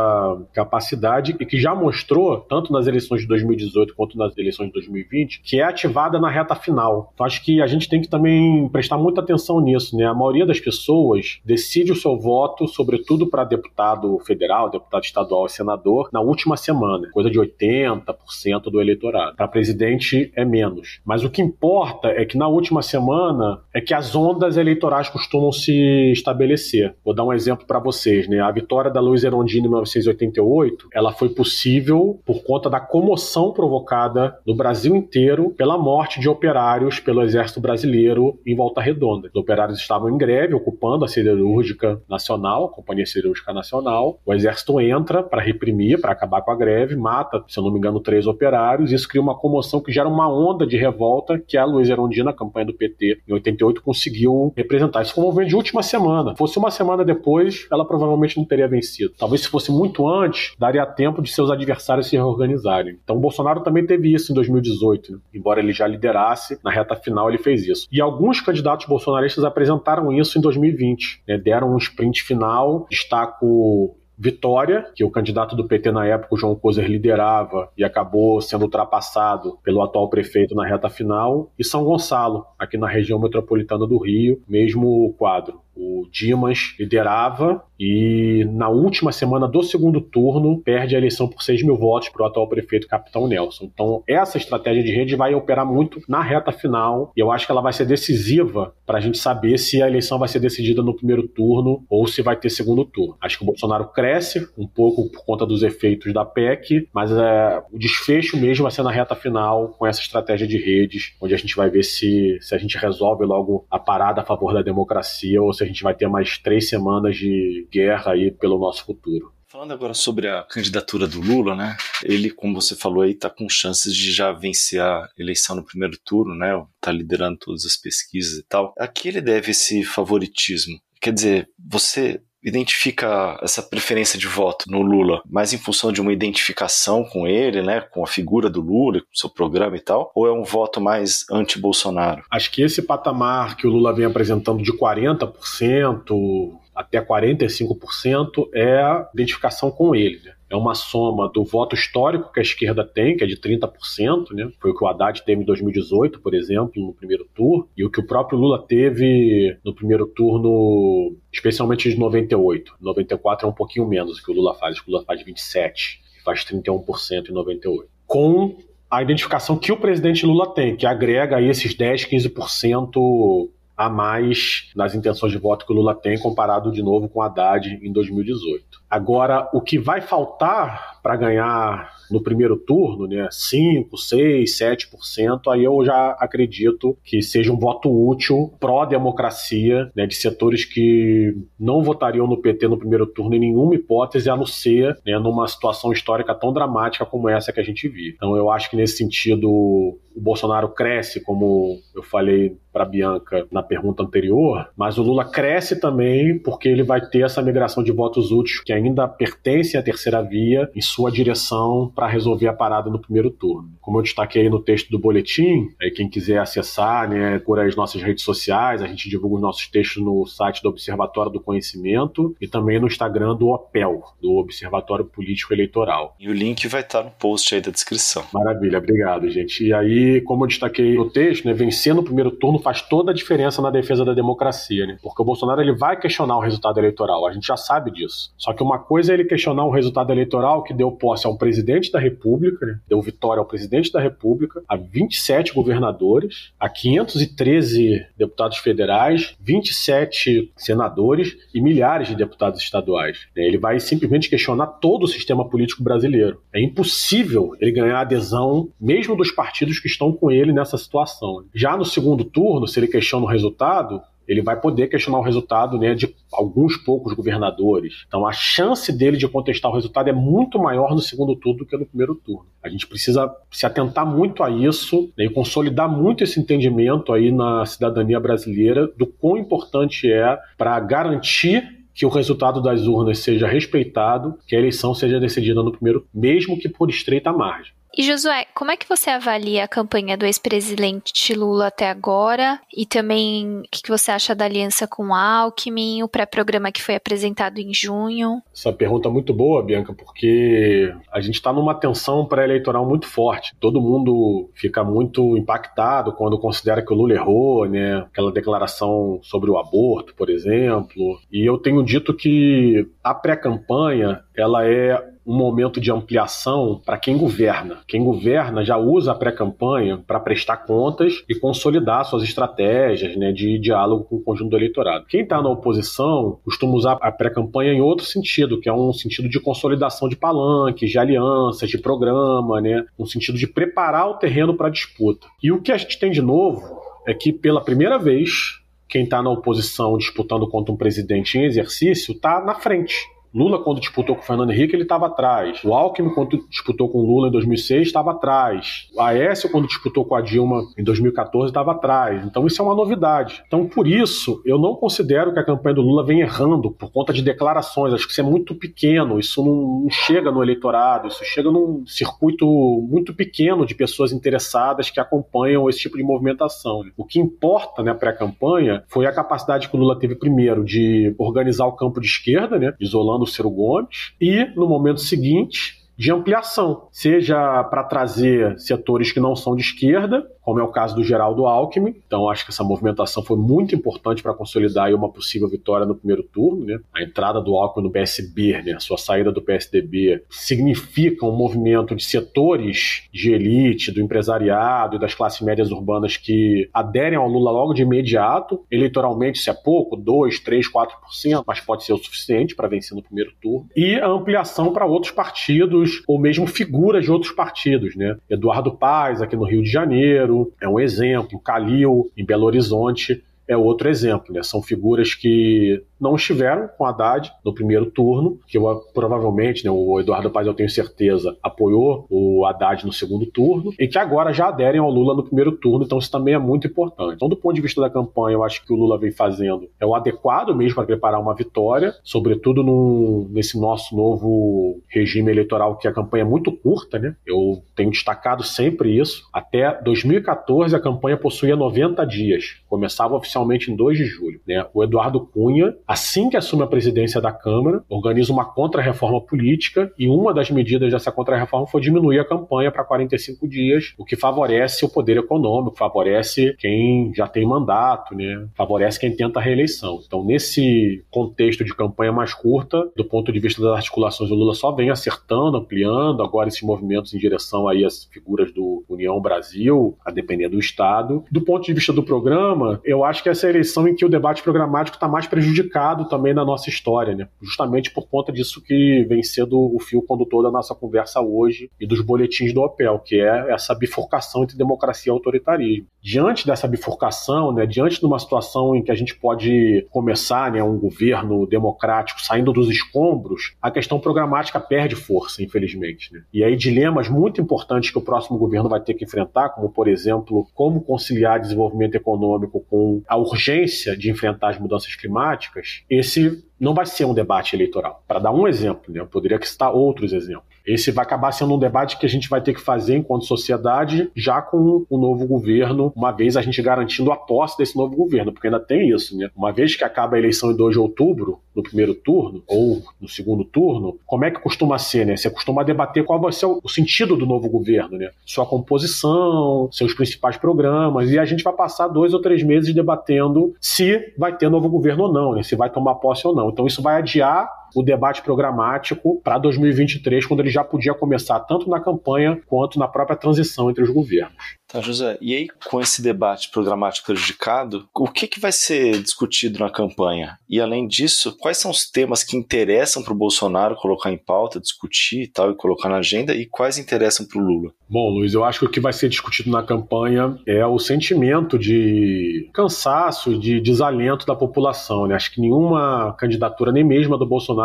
[0.53, 5.41] capacidade e que já mostrou, tanto nas eleições de 2018 quanto nas eleições de 2020,
[5.41, 7.11] que é ativada na reta final.
[7.13, 10.05] Então acho que a gente tem que também prestar muita atenção nisso, né?
[10.05, 15.49] A maioria das pessoas decide o seu voto, sobretudo para deputado federal, deputado estadual e
[15.49, 19.35] senador, na última semana, coisa de 80 80% do eleitorado.
[19.35, 20.99] Para presidente é menos.
[21.05, 25.51] Mas o que importa é que na última semana é que as ondas eleitorais costumam
[25.51, 26.95] se estabelecer.
[27.03, 28.39] Vou dar um exemplo para vocês, né?
[28.39, 34.37] A vitória da Luiz Erondini em 1988, ela foi possível por conta da comoção provocada
[34.45, 39.29] no Brasil inteiro pela morte de operários pelo Exército Brasileiro em Volta Redonda.
[39.33, 44.19] Os operários estavam em greve, ocupando a siderúrgica nacional, a Companhia Siderúrgica Nacional.
[44.25, 47.77] O exército entra para reprimir, para acabar com a greve, mata, se eu não me
[47.77, 48.91] engano, três operários.
[48.91, 52.33] Isso cria uma comoção que gera uma onda de revolta que a Luiz Erondina, a
[52.33, 55.01] campanha do PT, em 88, conseguiu representar.
[55.01, 56.35] Isso foi um movimento de última semana.
[56.35, 59.13] Fosse uma semana depois, ela provavelmente não teria vencido.
[59.17, 62.97] Talvez se fosse muito antes, daria tempo de seus adversários se reorganizarem.
[63.03, 65.19] Então o Bolsonaro também teve isso em 2018, né?
[65.33, 67.87] embora ele já liderasse, na reta final ele fez isso.
[67.91, 71.37] E alguns candidatos bolsonaristas apresentaram isso em 2020, né?
[71.37, 72.87] deram um sprint final.
[72.89, 78.41] Destaco Vitória, que o candidato do PT na época, o João Coser, liderava e acabou
[78.41, 83.87] sendo ultrapassado pelo atual prefeito na reta final, e São Gonçalo, aqui na região metropolitana
[83.87, 90.93] do Rio, mesmo quadro O Dimas liderava e na última semana do segundo turno perde
[90.93, 93.71] a eleição por 6 mil votos para o atual prefeito Capitão Nelson.
[93.73, 97.51] Então, essa estratégia de rede vai operar muito na reta final e eu acho que
[97.53, 100.93] ela vai ser decisiva para a gente saber se a eleição vai ser decidida no
[100.93, 103.15] primeiro turno ou se vai ter segundo turno.
[103.21, 107.63] Acho que o Bolsonaro cresce um pouco por conta dos efeitos da PEC, mas é,
[107.71, 111.37] o desfecho mesmo vai ser na reta final com essa estratégia de redes, onde a
[111.37, 115.41] gente vai ver se, se a gente resolve logo a parada a favor da democracia
[115.41, 119.33] ou se a gente vai ter mais três semanas de guerra aí pelo nosso futuro.
[119.47, 121.75] Falando agora sobre a candidatura do Lula, né?
[122.03, 125.97] Ele, como você falou aí, está com chances de já vencer a eleição no primeiro
[126.05, 126.49] turno, né?
[126.79, 128.75] Tá liderando todas as pesquisas e tal.
[128.77, 130.79] A que ele deve esse favoritismo?
[131.01, 136.13] Quer dizer, você identifica essa preferência de voto no Lula mais em função de uma
[136.13, 140.27] identificação com ele, né, com a figura do Lula, com seu programa e tal, ou
[140.27, 142.23] é um voto mais anti-Bolsonaro?
[142.31, 149.09] Acho que esse patamar que o Lula vem apresentando de 40%, até 45% é a
[149.13, 150.19] identificação com ele.
[150.23, 150.33] Né?
[150.49, 154.51] É uma soma do voto histórico que a esquerda tem, que é de 30%, né?
[154.59, 157.89] foi o que o Haddad teve em 2018, por exemplo, no primeiro turno, e o
[157.89, 162.75] que o próprio Lula teve no primeiro turno, especialmente de 98.
[162.81, 165.73] 94 é um pouquinho menos que o Lula faz, o Lula faz 27%,
[166.17, 167.89] e faz 31% em 98.
[168.07, 168.57] Com
[168.89, 174.71] a identificação que o presidente Lula tem, que agrega aí esses 10, 15% a mais
[174.75, 178.78] nas intenções de voto que o Lula tem, comparado de novo com Haddad em 2018.
[178.89, 185.63] Agora, o que vai faltar para ganhar no primeiro turno, né, 5, 6, 7%, aí
[185.63, 192.27] eu já acredito que seja um voto útil pró-democracia, né, de setores que não votariam
[192.27, 196.33] no PT no primeiro turno em nenhuma hipótese, a não ser né, numa situação histórica
[196.33, 198.15] tão dramática como essa que a gente vive.
[198.15, 203.63] Então eu acho que nesse sentido o Bolsonaro cresce, como eu falei para Bianca na
[203.63, 208.31] pergunta anterior, mas o Lula cresce também porque ele vai ter essa migração de votos
[208.31, 212.99] úteis que ainda pertencem à terceira via em sua direção para resolver a parada no
[212.99, 213.69] primeiro turno.
[213.81, 218.01] Como eu destaquei no texto do boletim, aí quem quiser acessar, né, por as nossas
[218.01, 222.47] redes sociais, a gente divulga os nossos textos no site do Observatório do Conhecimento e
[222.47, 226.15] também no Instagram do OPEL, do Observatório Político Eleitoral.
[226.19, 228.23] E o link vai estar no post aí da descrição.
[228.33, 229.65] Maravilha, obrigado, gente.
[229.65, 233.13] E aí, como eu destaquei no texto, né, vencer no primeiro turno faz toda a
[233.13, 234.97] diferença na defesa da democracia, né?
[235.01, 238.31] Porque o Bolsonaro ele vai questionar o resultado eleitoral, a gente já sabe disso.
[238.37, 241.37] Só que uma coisa é ele questionar o resultado eleitoral que deu posse a um
[241.37, 242.79] presidente presidente da República, né?
[242.87, 251.35] deu vitória ao presidente da República, a 27 governadores, a 513 deputados federais, 27 senadores
[251.53, 253.27] e milhares de deputados estaduais.
[253.35, 253.43] Né?
[253.43, 256.41] Ele vai simplesmente questionar todo o sistema político brasileiro.
[256.53, 261.45] É impossível ele ganhar adesão, mesmo dos partidos que estão com ele nessa situação.
[261.53, 265.79] Já no segundo turno, se ele questiona o resultado, ele vai poder questionar o resultado
[265.79, 268.05] né, de alguns poucos governadores.
[268.07, 271.65] Então a chance dele de contestar o resultado é muito maior no segundo turno do
[271.65, 272.45] que no primeiro turno.
[272.63, 277.31] A gente precisa se atentar muito a isso né, e consolidar muito esse entendimento aí
[277.31, 283.47] na cidadania brasileira do quão importante é para garantir que o resultado das urnas seja
[283.47, 287.73] respeitado, que a eleição seja decidida no primeiro, mesmo que por estreita margem.
[287.95, 292.59] E Josué, como é que você avalia a campanha do ex-presidente Lula até agora?
[292.75, 296.95] E também o que você acha da aliança com o Alckmin, o pré-programa que foi
[296.95, 298.41] apresentado em junho?
[298.53, 303.55] Essa pergunta é muito boa, Bianca, porque a gente está numa tensão pré-eleitoral muito forte.
[303.59, 307.97] Todo mundo fica muito impactado quando considera que o Lula errou, né?
[307.97, 311.19] Aquela declaração sobre o aborto, por exemplo.
[311.31, 317.15] E eu tenho dito que a pré-campanha ela é um momento de ampliação para quem
[317.15, 317.81] governa.
[317.87, 323.59] Quem governa já usa a pré-campanha para prestar contas e consolidar suas estratégias né, de
[323.59, 325.05] diálogo com o conjunto do eleitorado.
[325.05, 329.29] Quem está na oposição costuma usar a pré-campanha em outro sentido, que é um sentido
[329.29, 334.55] de consolidação de palanques, de alianças, de programa, né, um sentido de preparar o terreno
[334.55, 335.27] para a disputa.
[335.43, 339.21] E o que a gente tem de novo é que, pela primeira vez, quem está
[339.21, 342.95] na oposição disputando contra um presidente em exercício está na frente.
[343.33, 345.63] Lula, quando disputou com o Fernando Henrique, ele estava atrás.
[345.63, 348.87] O Alckmin, quando disputou com o Lula em 2006, estava atrás.
[348.95, 352.25] O Aécio, quando disputou com a Dilma em 2014, estava atrás.
[352.25, 353.43] Então, isso é uma novidade.
[353.47, 357.13] Então, por isso, eu não considero que a campanha do Lula vem errando por conta
[357.13, 357.93] de declarações.
[357.93, 359.19] Acho que isso é muito pequeno.
[359.19, 361.07] Isso não, não chega no eleitorado.
[361.07, 362.45] Isso chega num circuito
[362.89, 366.83] muito pequeno de pessoas interessadas que acompanham esse tipo de movimentação.
[366.97, 371.13] O que importa na né, pré-campanha foi a capacidade que o Lula teve, primeiro, de
[371.17, 376.13] organizar o campo de esquerda, né, isolando do Ciro Gomes, e no momento seguinte de
[376.13, 381.03] ampliação, seja para trazer setores que não são de esquerda, como é o caso do
[381.03, 381.93] Geraldo Alckmin.
[382.07, 386.23] Então, acho que essa movimentação foi muito importante para consolidar uma possível vitória no primeiro
[386.23, 386.65] turno.
[386.65, 386.79] Né?
[386.95, 388.71] A entrada do Alckmin no PSB, né?
[388.71, 394.99] a sua saída do PSDB, significa um movimento de setores de elite, do empresariado e
[394.99, 398.65] das classes médias urbanas que aderem ao Lula logo de imediato.
[398.71, 403.03] Eleitoralmente, se é pouco, 2, 3, 4%, mas pode ser o suficiente para vencer no
[403.03, 403.67] primeiro turno.
[403.75, 407.95] E a ampliação para outros partidos, ou mesmo figuras de outros partidos.
[407.95, 408.15] Né?
[408.29, 411.39] Eduardo Paz, aqui no Rio de Janeiro, é um exemplo.
[411.39, 414.33] Calil, em Belo Horizonte é outro exemplo.
[414.33, 414.43] Né?
[414.43, 419.99] São figuras que não estiveram com Haddad no primeiro turno, que eu, provavelmente, né, o
[419.99, 424.47] Eduardo Paz, eu tenho certeza, apoiou o Haddad no segundo turno, e que agora já
[424.47, 427.15] aderem ao Lula no primeiro turno, então isso também é muito importante.
[427.15, 429.85] Então, do ponto de vista da campanha, eu acho que o Lula vem fazendo é
[429.85, 435.87] o adequado mesmo para preparar uma vitória, sobretudo num, nesse nosso novo regime eleitoral, que
[435.87, 437.15] a campanha é muito curta, né?
[437.25, 439.27] Eu tenho destacado sempre isso.
[439.33, 444.39] Até 2014, a campanha possuía 90 dias, começava oficialmente em 2 de julho.
[444.47, 444.65] Né?
[444.73, 450.07] O Eduardo Cunha assim que assume a presidência da Câmara, organiza uma contra-reforma política e
[450.07, 454.85] uma das medidas dessa contra-reforma foi diminuir a campanha para 45 dias, o que favorece
[454.85, 458.47] o poder econômico, favorece quem já tem mandato, né?
[458.53, 459.99] favorece quem tenta a reeleição.
[460.05, 464.53] Então, nesse contexto de campanha mais curta, do ponto de vista das articulações, o Lula
[464.53, 469.97] só vem acertando, ampliando agora esses movimentos em direção aí às figuras do União Brasil,
[470.05, 471.23] a depender do Estado.
[471.31, 474.05] Do ponto de vista do programa, eu acho que essa é a eleição em que
[474.05, 477.27] o debate programático está mais prejudicado também na nossa história, né?
[477.41, 481.87] Justamente por conta disso que vem sendo o fio condutor da nossa conversa hoje e
[481.87, 485.87] dos boletins do OPEL, que é essa bifurcação entre democracia e autoritarismo.
[486.01, 490.63] Diante dessa bifurcação, né, diante de uma situação em que a gente pode começar né,
[490.63, 496.13] um governo democrático saindo dos escombros, a questão programática perde força, infelizmente.
[496.13, 496.21] Né?
[496.33, 499.87] E aí dilemas muito importantes que o próximo governo vai ter que enfrentar, como por
[499.87, 506.73] exemplo, como conciliar desenvolvimento econômico com a urgência de enfrentar as mudanças climáticas, esse não
[506.73, 508.03] vai ser um debate eleitoral.
[508.07, 510.49] Para dar um exemplo, né, eu poderia citar outros exemplos.
[510.65, 514.11] Esse vai acabar sendo um debate que a gente vai ter que fazer enquanto sociedade,
[514.15, 518.31] já com o novo governo, uma vez a gente garantindo a posse desse novo governo,
[518.31, 519.29] porque ainda tem isso, né?
[519.35, 523.07] Uma vez que acaba a eleição em 2 de outubro, no primeiro turno, ou no
[523.07, 525.17] segundo turno, como é que costuma ser, né?
[525.17, 528.11] Você costuma debater qual vai ser o sentido do novo governo, né?
[528.25, 533.55] Sua composição, seus principais programas, e a gente vai passar dois ou três meses debatendo
[533.59, 535.43] se vai ter novo governo ou não, né?
[535.43, 536.48] Se vai tomar posse ou não.
[536.51, 541.69] Então isso vai adiar o debate programático para 2023, quando ele já podia começar tanto
[541.69, 544.59] na campanha quanto na própria transição entre os governos.
[544.71, 545.17] Tá, José.
[545.19, 550.37] E aí, com esse debate programático prejudicado, o que, que vai ser discutido na campanha?
[550.47, 554.59] E além disso, quais são os temas que interessam para o Bolsonaro colocar em pauta,
[554.59, 557.71] discutir e tal, e colocar na agenda, e quais interessam para o Lula?
[557.89, 561.57] Bom, Luiz, eu acho que o que vai ser discutido na campanha é o sentimento
[561.57, 565.07] de cansaço, de desalento da população.
[565.07, 565.15] Né?
[565.15, 567.58] Acho que nenhuma candidatura, nem mesmo a do Bolsonaro,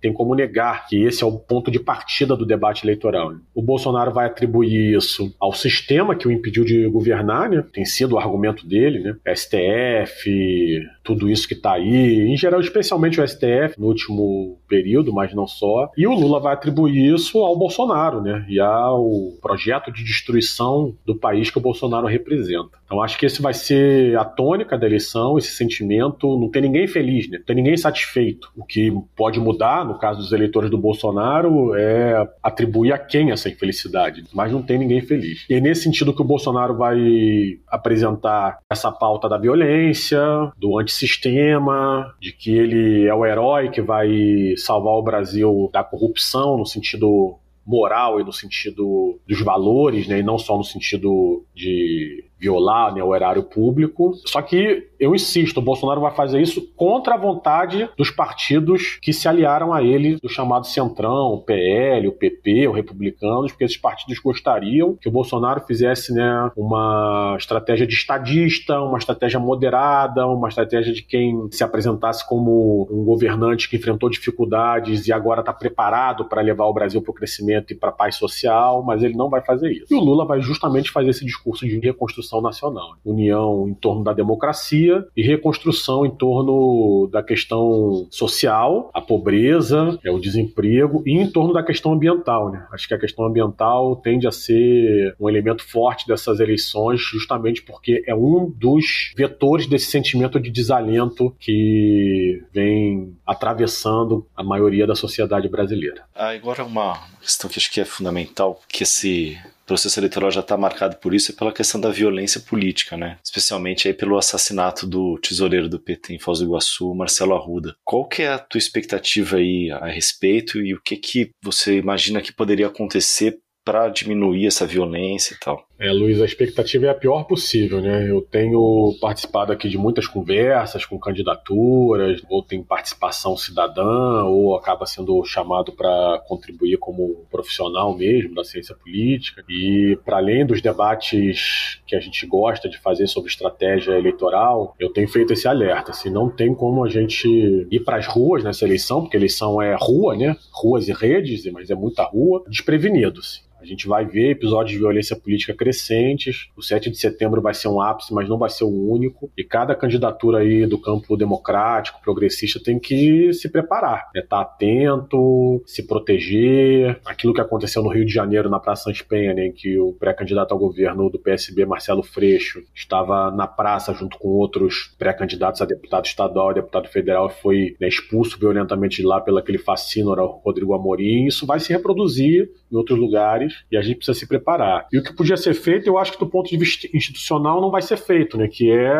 [0.00, 3.34] tem como negar que esse é o ponto de partida do debate eleitoral.
[3.54, 7.64] O Bolsonaro vai atribuir isso ao sistema que o impediu de governar, né?
[7.72, 9.16] Tem sido o argumento dele, né?
[9.34, 15.34] STF, tudo isso que está aí, em geral, especialmente o STF no último período, mas
[15.34, 15.90] não só.
[15.96, 18.44] E o Lula vai atribuir isso ao Bolsonaro, né?
[18.48, 19.08] E ao
[19.40, 22.78] projeto de destruição do país que o Bolsonaro representa.
[22.84, 26.38] Então acho que esse vai ser a tônica da eleição, esse sentimento.
[26.38, 27.38] Não tem ninguém feliz, né?
[27.38, 28.50] Não tem ninguém satisfeito.
[28.56, 33.48] O que pode mudar, no caso dos eleitores do Bolsonaro, é atribuir a quem essa
[33.48, 34.22] infelicidade.
[34.32, 35.44] Mas não tem ninguém feliz.
[35.50, 40.20] E é nesse sentido que o Bolsonaro vai apresentar essa pauta da violência,
[40.56, 44.08] do antissistema, de que ele é o herói que vai
[44.56, 50.22] salvar o Brasil da corrupção, no sentido moral e no sentido dos valores, né, e
[50.22, 54.12] não só no sentido de violar né, o erário público.
[54.26, 59.12] Só que eu insisto, o Bolsonaro vai fazer isso contra a vontade dos partidos que
[59.12, 63.76] se aliaram a ele, do chamado Centrão, o PL, o PP, o Republicanos, porque esses
[63.76, 70.48] partidos gostariam que o Bolsonaro fizesse né, uma estratégia de estadista, uma estratégia moderada, uma
[70.48, 76.24] estratégia de quem se apresentasse como um governante que enfrentou dificuldades e agora está preparado
[76.24, 79.30] para levar o Brasil para o crescimento e para a paz social, mas ele não
[79.30, 79.86] vai fazer isso.
[79.90, 84.12] E o Lula vai justamente fazer esse discurso de reconstrução nacional, união em torno da
[84.12, 91.30] democracia e reconstrução em torno da questão social, a pobreza, é o desemprego e em
[91.30, 92.50] torno da questão ambiental.
[92.50, 92.66] Né?
[92.72, 98.02] Acho que a questão ambiental tende a ser um elemento forte dessas eleições, justamente porque
[98.06, 105.48] é um dos vetores desse sentimento de desalento que vem atravessando a maioria da sociedade
[105.48, 106.04] brasileira.
[106.14, 110.96] Agora uma questão que acho que é fundamental, que esse processo eleitoral já está marcado
[110.96, 113.18] por isso, é pela questão da violência política, né?
[113.22, 117.76] Especialmente aí pelo assassinato do tesoureiro do PT em Foz do Iguaçu, Marcelo Arruda.
[117.84, 122.22] Qual que é a tua expectativa aí a respeito e o que que você imagina
[122.22, 125.67] que poderia acontecer para diminuir essa violência e tal?
[125.80, 128.10] É, Luiz, a expectativa é a pior possível, né?
[128.10, 134.86] Eu tenho participado aqui de muitas conversas com candidaturas, ou tem participação cidadã, ou acaba
[134.86, 139.44] sendo chamado para contribuir como profissional mesmo da ciência política.
[139.48, 144.92] E para além dos debates que a gente gosta de fazer sobre estratégia eleitoral, eu
[144.92, 145.92] tenho feito esse alerta.
[145.92, 147.28] Assim, não tem como a gente
[147.70, 150.36] ir para as ruas nessa eleição, porque eleição é rua, né?
[150.52, 153.46] Ruas e redes, mas é muita rua, desprevenidos.
[153.60, 156.48] A gente vai ver episódios de violência política crescentes.
[156.56, 159.30] O 7 de setembro vai ser um ápice, mas não vai ser o único.
[159.36, 164.08] E cada candidatura aí do campo democrático, progressista, tem que se preparar.
[164.16, 167.00] É estar atento, se proteger.
[167.04, 169.92] Aquilo que aconteceu no Rio de Janeiro, na Praça Sans Penha, né, em que o
[169.92, 175.64] pré-candidato ao governo do PSB, Marcelo Freixo, estava na praça junto com outros pré-candidatos a
[175.64, 181.26] deputado estadual deputado federal foi né, expulso violentamente de lá pelo aquele fascínora Rodrigo Amorim.
[181.26, 184.86] Isso vai se reproduzir em outros lugares e a gente precisa se preparar.
[184.92, 187.70] E o que podia ser feito, eu acho que do ponto de vista institucional não
[187.70, 188.48] vai ser feito, né?
[188.48, 188.98] Que é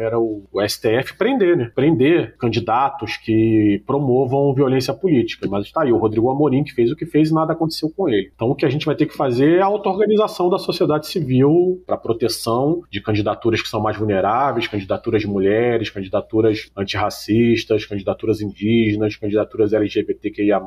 [0.00, 1.70] era o, o STF prender, né?
[1.74, 5.46] Prender candidatos que promovam violência política.
[5.48, 8.08] Mas está aí o Rodrigo Amorim que fez o que fez e nada aconteceu com
[8.08, 8.30] ele.
[8.34, 11.82] Então o que a gente vai ter que fazer é a auto-organização da sociedade civil
[11.86, 19.16] para proteção de candidaturas que são mais vulneráveis, candidaturas de mulheres, candidaturas antirracistas, candidaturas indígenas,
[19.16, 20.60] candidaturas LGBTQIA+,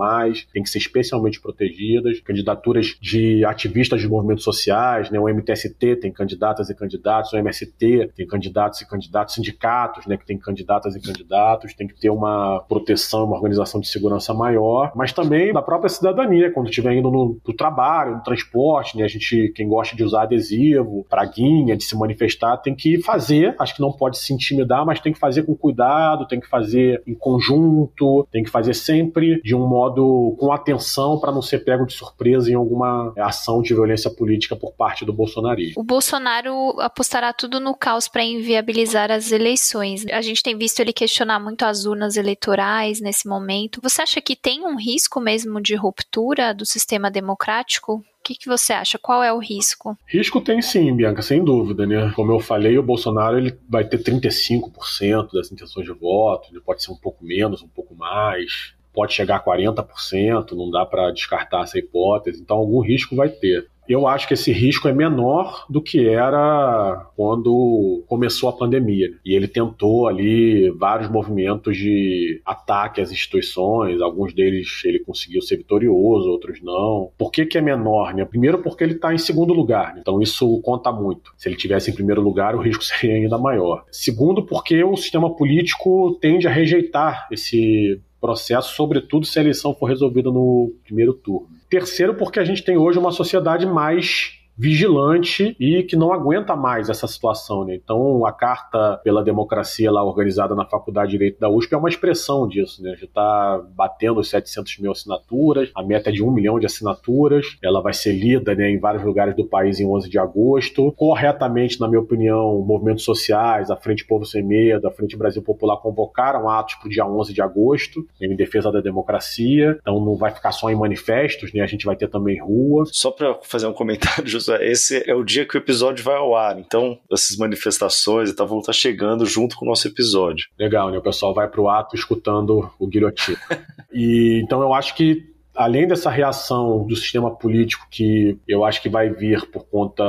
[0.54, 5.20] tem que ser especialmente protegidas, candidaturas de ativistas de movimentos sociais, né?
[5.20, 10.18] O MTST tem candidatas e candidatos, o MST tem candidatos e candidatos, sindicatos, né?
[10.18, 14.92] Que tem candidatas e candidatos, tem que ter uma proteção, uma organização de segurança maior,
[14.96, 19.04] mas também da própria cidadania, quando estiver indo no pro trabalho, no transporte, né?
[19.04, 23.76] A gente, quem gosta de usar adesivo, praguinha, de se manifestar, tem que fazer, acho
[23.76, 27.14] que não pode se intimidar, mas tem que fazer com cuidado, tem que fazer em
[27.14, 31.94] conjunto, tem que fazer sempre de um modo com atenção para não ser pego de
[31.94, 35.82] surpresa em alguma ação de violência política por parte do bolsonarismo.
[35.82, 40.06] O Bolsonaro apostará tudo no caos para inviabilizar as eleições.
[40.08, 43.82] A gente tem visto ele questionar muito as urnas eleitorais nesse momento.
[43.82, 47.96] Você acha que tem um risco mesmo de ruptura do sistema democrático?
[47.96, 49.00] O que, que, você acha?
[49.00, 49.98] Qual é o risco?
[50.06, 52.12] Risco tem sim, Bianca, sem dúvida, né?
[52.16, 56.84] Como eu falei, o Bolsonaro ele vai ter 35% das intenções de voto, ele pode
[56.84, 61.64] ser um pouco menos, um pouco mais pode chegar a 40%, não dá para descartar
[61.64, 65.82] essa hipótese, então algum risco vai ter eu acho que esse risco é menor do
[65.82, 69.10] que era quando começou a pandemia.
[69.26, 75.58] E ele tentou ali vários movimentos de ataque às instituições, alguns deles ele conseguiu ser
[75.58, 77.12] vitorioso, outros não.
[77.18, 78.14] Por que, que é menor?
[78.14, 78.24] Né?
[78.24, 81.34] Primeiro, porque ele está em segundo lugar, então isso conta muito.
[81.38, 83.84] Se ele tivesse em primeiro lugar, o risco seria ainda maior.
[83.92, 89.88] Segundo, porque o sistema político tende a rejeitar esse processo, sobretudo se a eleição for
[89.88, 91.50] resolvida no primeiro turno.
[91.68, 96.88] Terceiro, porque a gente tem hoje uma sociedade mais vigilante e que não aguenta mais
[96.88, 97.66] essa situação.
[97.66, 97.74] Né?
[97.76, 101.89] Então, a Carta pela Democracia, lá organizada na Faculdade de Direito da USP, é uma
[101.89, 102.84] expressão disso.
[102.84, 102.95] Né?
[102.95, 107.57] Já está batendo os 700 mil assinaturas, a meta é de um milhão de assinaturas,
[107.64, 110.91] ela vai ser lida né, em vários lugares do país em 11 de agosto.
[110.91, 115.78] Corretamente, na minha opinião, movimentos sociais, a Frente Povo Sem Medo, a Frente Brasil Popular
[115.78, 119.78] convocaram atos para o dia 11 de agosto, em defesa da democracia.
[119.82, 121.62] Então, não vai ficar só em manifestos, né?
[121.62, 122.84] a gente vai ter também rua.
[122.91, 126.36] Só para fazer um comentário, José, esse é o dia que o episódio vai ao
[126.36, 126.60] ar.
[126.60, 130.47] Então, essas manifestações e tal vão estar chegando junto com o nosso episódio.
[130.58, 130.97] Legal, né?
[130.97, 133.38] O pessoal vai pro ato escutando o guilhotina.
[133.91, 138.89] e então eu acho que além dessa reação do sistema político que eu acho que
[138.89, 140.04] vai vir por conta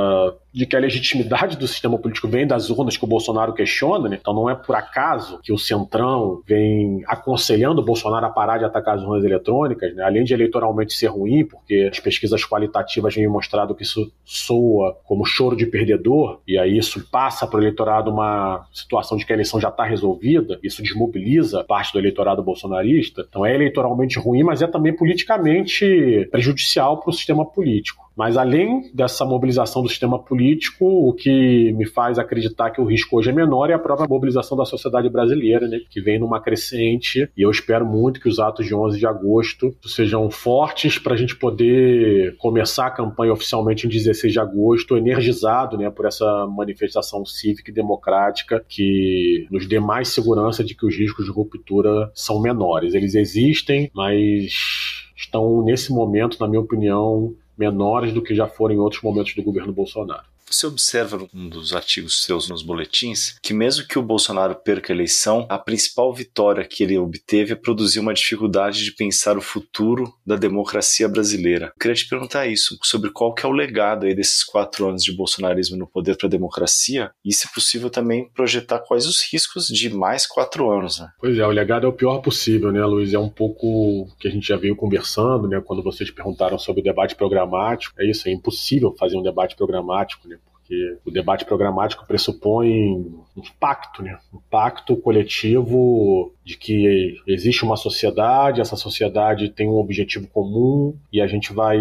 [0.53, 4.17] de que a legitimidade do sistema político vem das urnas que o Bolsonaro questiona, né?
[4.19, 8.65] então não é por acaso que o Centrão vem aconselhando o Bolsonaro a parar de
[8.65, 10.03] atacar as urnas eletrônicas, né?
[10.03, 15.25] além de eleitoralmente ser ruim, porque as pesquisas qualitativas vêm mostrado que isso soa como
[15.25, 19.35] choro de perdedor, e aí isso passa para o eleitorado uma situação de que a
[19.35, 24.61] eleição já está resolvida, isso desmobiliza parte do eleitorado bolsonarista, então é eleitoralmente ruim, mas
[24.61, 28.03] é também politicamente prejudicial para o sistema político.
[28.15, 33.17] Mas além dessa mobilização do sistema político, o que me faz acreditar que o risco
[33.17, 37.29] hoje é menor é a própria mobilização da sociedade brasileira, né, que vem numa crescente.
[37.35, 41.17] E eu espero muito que os atos de 11 de agosto sejam fortes para a
[41.17, 47.25] gente poder começar a campanha oficialmente em 16 de agosto, energizado né, por essa manifestação
[47.25, 52.41] cívica e democrática que nos dê mais segurança de que os riscos de ruptura são
[52.41, 52.93] menores.
[52.93, 58.79] Eles existem, mas estão, nesse momento, na minha opinião, menores do que já foram em
[58.79, 60.32] outros momentos do governo Bolsonaro.
[60.53, 64.95] Você observa num dos artigos seus nos boletins que, mesmo que o Bolsonaro perca a
[64.95, 70.13] eleição, a principal vitória que ele obteve é produzir uma dificuldade de pensar o futuro
[70.23, 71.73] da democracia brasileira.
[71.73, 75.03] Eu queria te perguntar isso, sobre qual que é o legado aí desses quatro anos
[75.03, 79.65] de bolsonarismo no poder para a democracia e, se possível, também projetar quais os riscos
[79.67, 80.99] de mais quatro anos.
[80.99, 81.09] Né?
[81.19, 83.11] Pois é, o legado é o pior possível, né, Luiz?
[83.11, 86.83] É um pouco que a gente já veio conversando, né, quando vocês perguntaram sobre o
[86.83, 87.99] debate programático.
[87.99, 90.37] É isso, é impossível fazer um debate programático, né?
[90.63, 92.95] Porque o debate programático pressupõe
[93.35, 94.17] um pacto, né?
[94.33, 101.21] um pacto coletivo de que existe uma sociedade, essa sociedade tem um objetivo comum e
[101.21, 101.77] a gente vai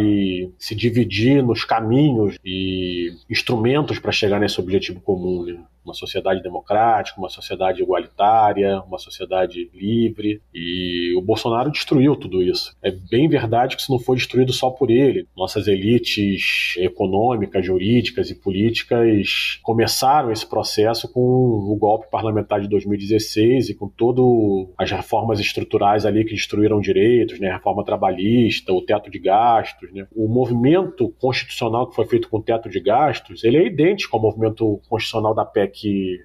[0.59, 5.45] se dividir nos caminhos e instrumentos para chegar nesse objetivo comum.
[5.45, 5.59] Né?
[5.85, 10.41] Uma sociedade democrática, uma sociedade igualitária, uma sociedade livre.
[10.55, 12.76] E o Bolsonaro destruiu tudo isso.
[12.83, 15.26] É bem verdade que isso não foi destruído só por ele.
[15.37, 23.70] Nossas elites econômicas, jurídicas e políticas começaram esse processo com o golpe parlamentar de 2016
[23.70, 29.11] e com todo as reformas estruturais ali que destruíram direitos, né, reforma trabalhista, o teto
[29.11, 30.07] de gastos, né.
[30.14, 34.22] O movimento constitucional que foi feito com o teto de gastos, ele é idêntico ao
[34.22, 35.71] movimento constitucional da PEC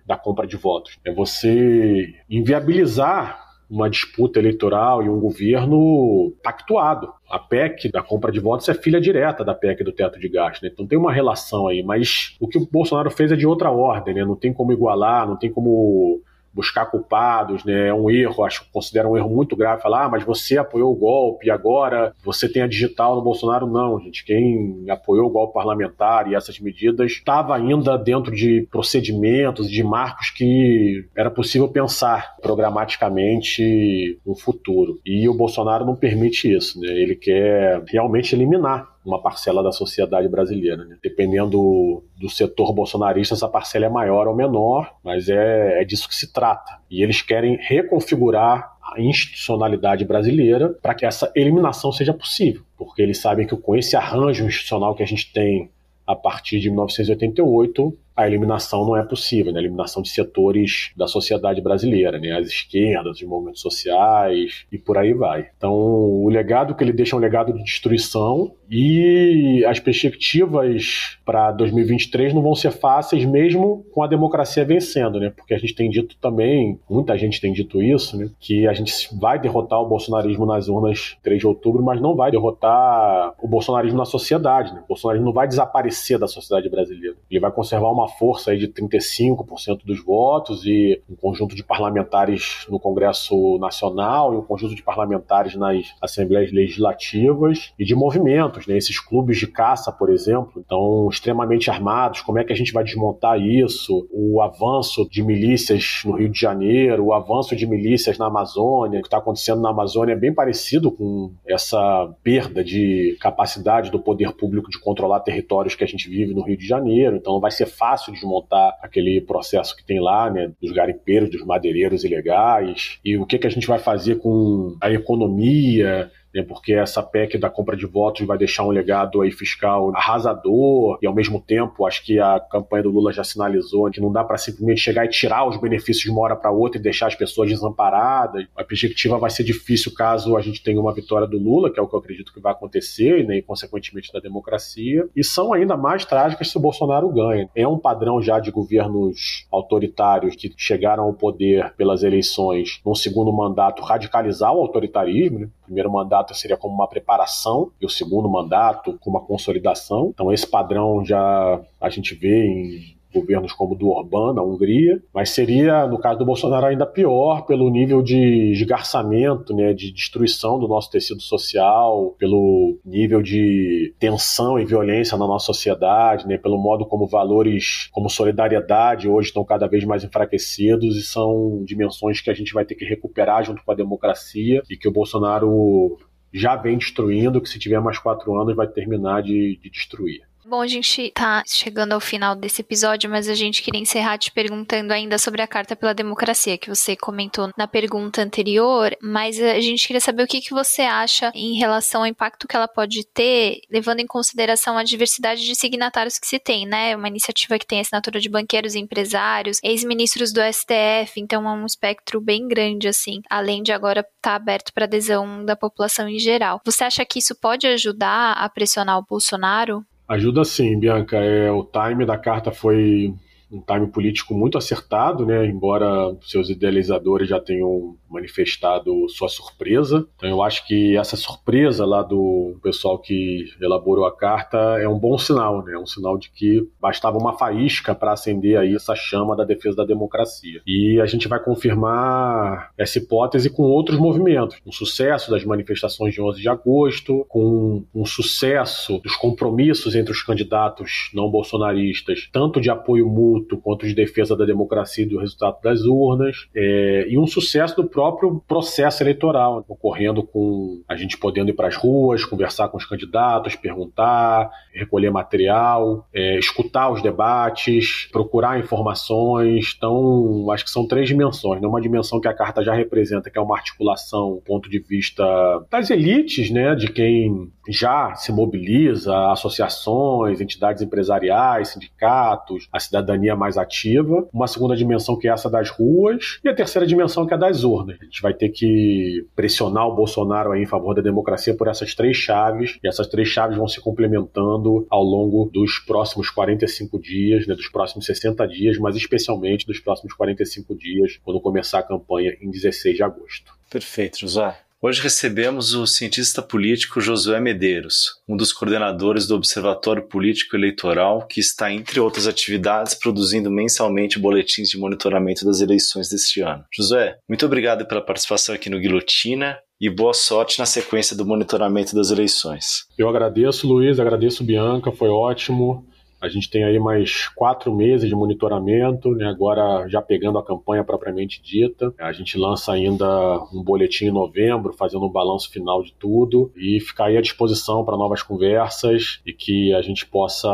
[0.06, 0.98] da compra de votos.
[1.06, 7.12] É você inviabilizar uma disputa eleitoral e um governo pactuado.
[7.30, 10.62] A PEC da compra de votos é filha direta da PEC do teto de gastos,
[10.62, 10.70] né?
[10.72, 14.14] então tem uma relação aí, mas o que o Bolsonaro fez é de outra ordem,
[14.14, 14.24] né?
[14.24, 16.22] não tem como igualar, não tem como
[16.54, 17.88] buscar culpados, né?
[17.88, 20.92] É um erro, acho que considero um erro muito grave falar, ah, mas você apoiou
[20.92, 23.68] o golpe e agora você tem a digital no Bolsonaro.
[23.68, 24.26] Não, gente.
[24.26, 30.30] Quem apoiou o golpe parlamentar e essas medidas estava ainda dentro de procedimentos, de marcos
[30.32, 35.00] que era possível pensar programaticamente no futuro.
[35.06, 36.88] E o Bolsonaro não permite isso, né?
[36.90, 40.86] Ele quer realmente eliminar uma parcela da sociedade brasileira.
[40.86, 40.98] Né?
[41.02, 46.16] Dependendo do setor bolsonarista, essa parcela é maior ou menor, mas é, é disso que
[46.16, 46.80] se trata.
[46.92, 53.20] E eles querem reconfigurar a institucionalidade brasileira para que essa eliminação seja possível, porque eles
[53.20, 55.70] sabem que com esse arranjo institucional que a gente tem
[56.06, 59.60] a partir de 1988, a eliminação não é possível, né?
[59.60, 62.32] a eliminação de setores da sociedade brasileira, né?
[62.32, 65.48] as esquerdas, os movimentos sociais e por aí vai.
[65.56, 71.52] Então, o legado que ele deixa é um legado de destruição e as perspectivas para
[71.52, 75.30] 2023 não vão ser fáceis mesmo com a democracia vencendo, né?
[75.30, 78.30] Porque a gente tem dito também, muita gente tem dito isso, né?
[78.40, 82.32] Que a gente vai derrotar o bolsonarismo nas urnas 3 de outubro, mas não vai
[82.32, 84.82] derrotar o bolsonarismo na sociedade, né?
[84.84, 87.16] O bolsonarismo não vai desaparecer da sociedade brasileira.
[87.30, 92.66] Ele vai conservar uma força aí de 35% dos votos e um conjunto de parlamentares
[92.70, 98.78] no Congresso Nacional e um conjunto de parlamentares nas assembleias legislativas e de movimentos, né?
[98.78, 102.22] Esses clubes de caça, por exemplo, estão extremamente armados.
[102.22, 104.08] Como é que a gente vai desmontar isso?
[104.12, 109.02] O avanço de milícias no Rio de Janeiro, o avanço de milícias na Amazônia, o
[109.02, 114.34] que está acontecendo na Amazônia é bem parecido com essa perda de capacidade do poder
[114.34, 117.18] público de controlar territórios que a gente vive no Rio de Janeiro.
[117.18, 121.32] Então não vai ser fácil fácil desmontar aquele processo que tem lá, né, dos garimpeiros,
[121.32, 126.44] dos madeireiros ilegais, e o que, que a gente vai fazer com a economia, né,
[126.44, 131.08] porque essa PEC da compra de votos vai deixar um legado aí fiscal arrasador e
[131.08, 134.38] ao mesmo tempo acho que a campanha do Lula já sinalizou que não dá para
[134.38, 137.50] simplesmente chegar e tirar os benefícios de uma hora para outra e deixar as pessoas
[137.50, 138.46] desamparadas.
[138.56, 141.84] A perspectiva vai ser difícil caso a gente tenha uma vitória do Lula, que é
[141.84, 145.76] o que eu acredito que vai acontecer, né, e consequentemente da democracia, e são ainda
[145.78, 147.50] mais trágicas se o Bolsonaro ganha.
[147.56, 153.32] É um padrão já de governos autoritários que chegaram ao poder pelas eleições num segundo
[153.32, 155.50] mandato radicalizar o autoritarismo, né?
[155.64, 160.12] primeiro mandato seria como uma preparação e o segundo mandato como uma consolidação.
[160.14, 165.02] Então esse padrão já a gente vê em governos como o do Orbán, na Hungria,
[165.14, 170.60] mas seria, no caso do Bolsonaro, ainda pior pelo nível de esgarçamento, né, de destruição
[170.60, 176.58] do nosso tecido social, pelo nível de tensão e violência na nossa sociedade, né, pelo
[176.58, 182.30] modo como valores como solidariedade hoje estão cada vez mais enfraquecidos e são dimensões que
[182.30, 185.98] a gente vai ter que recuperar junto com a democracia e que o Bolsonaro
[186.34, 190.27] já vem destruindo, que se tiver mais quatro anos vai terminar de, de destruir.
[190.50, 194.32] Bom, a gente tá chegando ao final desse episódio, mas a gente queria encerrar te
[194.32, 199.60] perguntando ainda sobre a Carta pela Democracia, que você comentou na pergunta anterior, mas a
[199.60, 203.06] gente queria saber o que, que você acha em relação ao impacto que ela pode
[203.06, 206.96] ter, levando em consideração a diversidade de signatários que se tem, né?
[206.96, 211.66] Uma iniciativa que tem assinatura de banqueiros e empresários, ex-ministros do STF, então é um
[211.66, 216.18] espectro bem grande, assim, além de agora estar tá aberto para adesão da população em
[216.18, 216.62] geral.
[216.64, 219.86] Você acha que isso pode ajudar a pressionar o Bolsonaro?
[220.08, 221.18] Ajuda sim, Bianca.
[221.18, 223.14] É, o time da carta foi
[223.52, 225.46] um time político muito acertado, né?
[225.46, 230.08] Embora seus idealizadores já tenham manifestado sua surpresa.
[230.18, 234.98] Então eu acho que essa surpresa lá do pessoal que elaborou a carta é um
[234.98, 235.78] bom sinal, né?
[235.78, 239.86] Um sinal de que bastava uma faísca para acender aí essa chama da defesa da
[239.86, 240.62] democracia.
[240.66, 246.14] E a gente vai confirmar essa hipótese com outros movimentos, com o sucesso das manifestações
[246.14, 252.62] de 11 de agosto, com um sucesso dos compromissos entre os candidatos não bolsonaristas, tanto
[252.62, 257.18] de apoio mútuo quanto de defesa da democracia e do resultado das urnas, é, e
[257.18, 262.24] um sucesso do próprio processo eleitoral, ocorrendo com a gente podendo ir para as ruas,
[262.38, 269.74] conversar com os candidatos, perguntar, recolher material, é, escutar os debates, procurar informações.
[269.76, 271.60] Então, acho que são três dimensões.
[271.60, 271.68] Né?
[271.68, 275.26] Uma dimensão que a carta já representa, que é uma articulação, ponto de vista
[275.72, 276.76] das elites, né?
[276.76, 284.28] de quem já se mobiliza, associações, entidades empresariais, sindicatos, a cidadania mais ativa.
[284.32, 286.40] Uma segunda dimensão que é essa das ruas.
[286.44, 287.98] E a terceira dimensão que é das urnas?
[288.00, 292.24] A gente vai ter que pressionar o Bolsonaro em favor da democracia por essas três
[292.28, 297.56] chaves, e essas três chaves vão se complementando ao longo dos próximos 45 dias, né,
[297.56, 302.52] dos próximos 60 dias, mas especialmente dos próximos 45 dias, quando começar a campanha em
[302.52, 303.54] 16 de agosto.
[303.70, 304.58] Perfeito, José.
[304.80, 311.40] Hoje recebemos o cientista político Josué Medeiros, um dos coordenadores do Observatório Político Eleitoral, que
[311.40, 316.64] está, entre outras atividades, produzindo mensalmente boletins de monitoramento das eleições deste ano.
[316.72, 321.96] Josué, muito obrigado pela participação aqui no Guilhotina e boa sorte na sequência do monitoramento
[321.96, 322.86] das eleições.
[322.98, 325.86] Eu agradeço, Luiz, agradeço, Bianca, foi ótimo.
[326.22, 329.28] A gente tem aí mais quatro meses de monitoramento, né?
[329.28, 331.94] agora já pegando a campanha propriamente dita.
[332.00, 333.08] A gente lança ainda
[333.54, 337.86] um boletim em novembro, fazendo um balanço final de tudo e ficar aí à disposição
[337.86, 340.48] para novas conversas e que a gente possa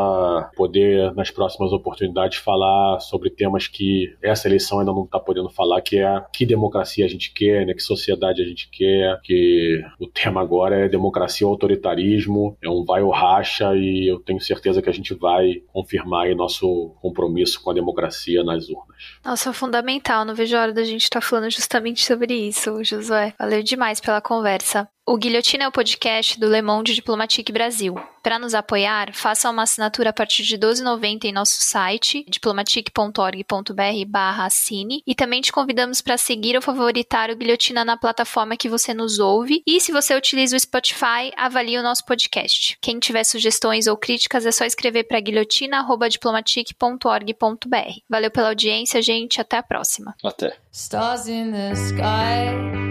[0.55, 5.82] poder, nas próximas oportunidades, falar sobre temas que essa eleição ainda não está podendo falar,
[5.82, 7.74] que é que democracia a gente quer, né?
[7.74, 12.84] que sociedade a gente quer, que o tema agora é democracia ou autoritarismo, é um
[12.84, 17.72] vai ou racha e eu tenho certeza que a gente vai confirmar nosso compromisso com
[17.72, 18.97] a democracia nas urnas.
[19.24, 20.26] Nossa, é fundamental.
[20.26, 23.34] Não vejo a hora da gente estar tá falando justamente sobre isso, Josué.
[23.38, 24.88] Valeu demais pela conversa.
[25.06, 27.95] O Guilhotina é o podcast do Le Monde Diplomatique Brasil.
[28.24, 34.06] Para nos apoiar, faça uma assinatura a partir de R$ 12,90 em nosso site, diplomatique.org.br
[34.08, 38.70] barra assine, e também te convidamos para seguir ou favoritar o Guilhotina na plataforma que
[38.70, 42.78] você nos ouve, e se você utiliza o Spotify, avalie o nosso podcast.
[42.80, 47.99] Quem tiver sugestões ou críticas é só escrever para guilhotina.diplomatique.org.br.
[48.10, 50.16] Valeu pela audiência, gente, até a próxima.
[50.24, 50.62] Até.
[50.76, 52.47] Stars in the sky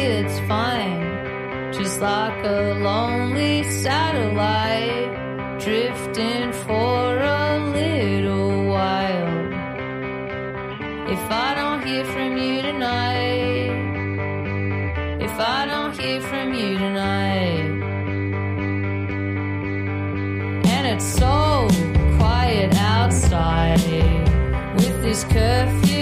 [0.00, 9.52] it's fine, just like a lonely satellite drifting for a little while.
[11.08, 13.72] If I don't hear from you tonight,
[15.22, 17.80] if I don't hear from you tonight,
[20.74, 21.41] and it's so
[23.22, 23.78] outside
[24.74, 26.01] with this curfew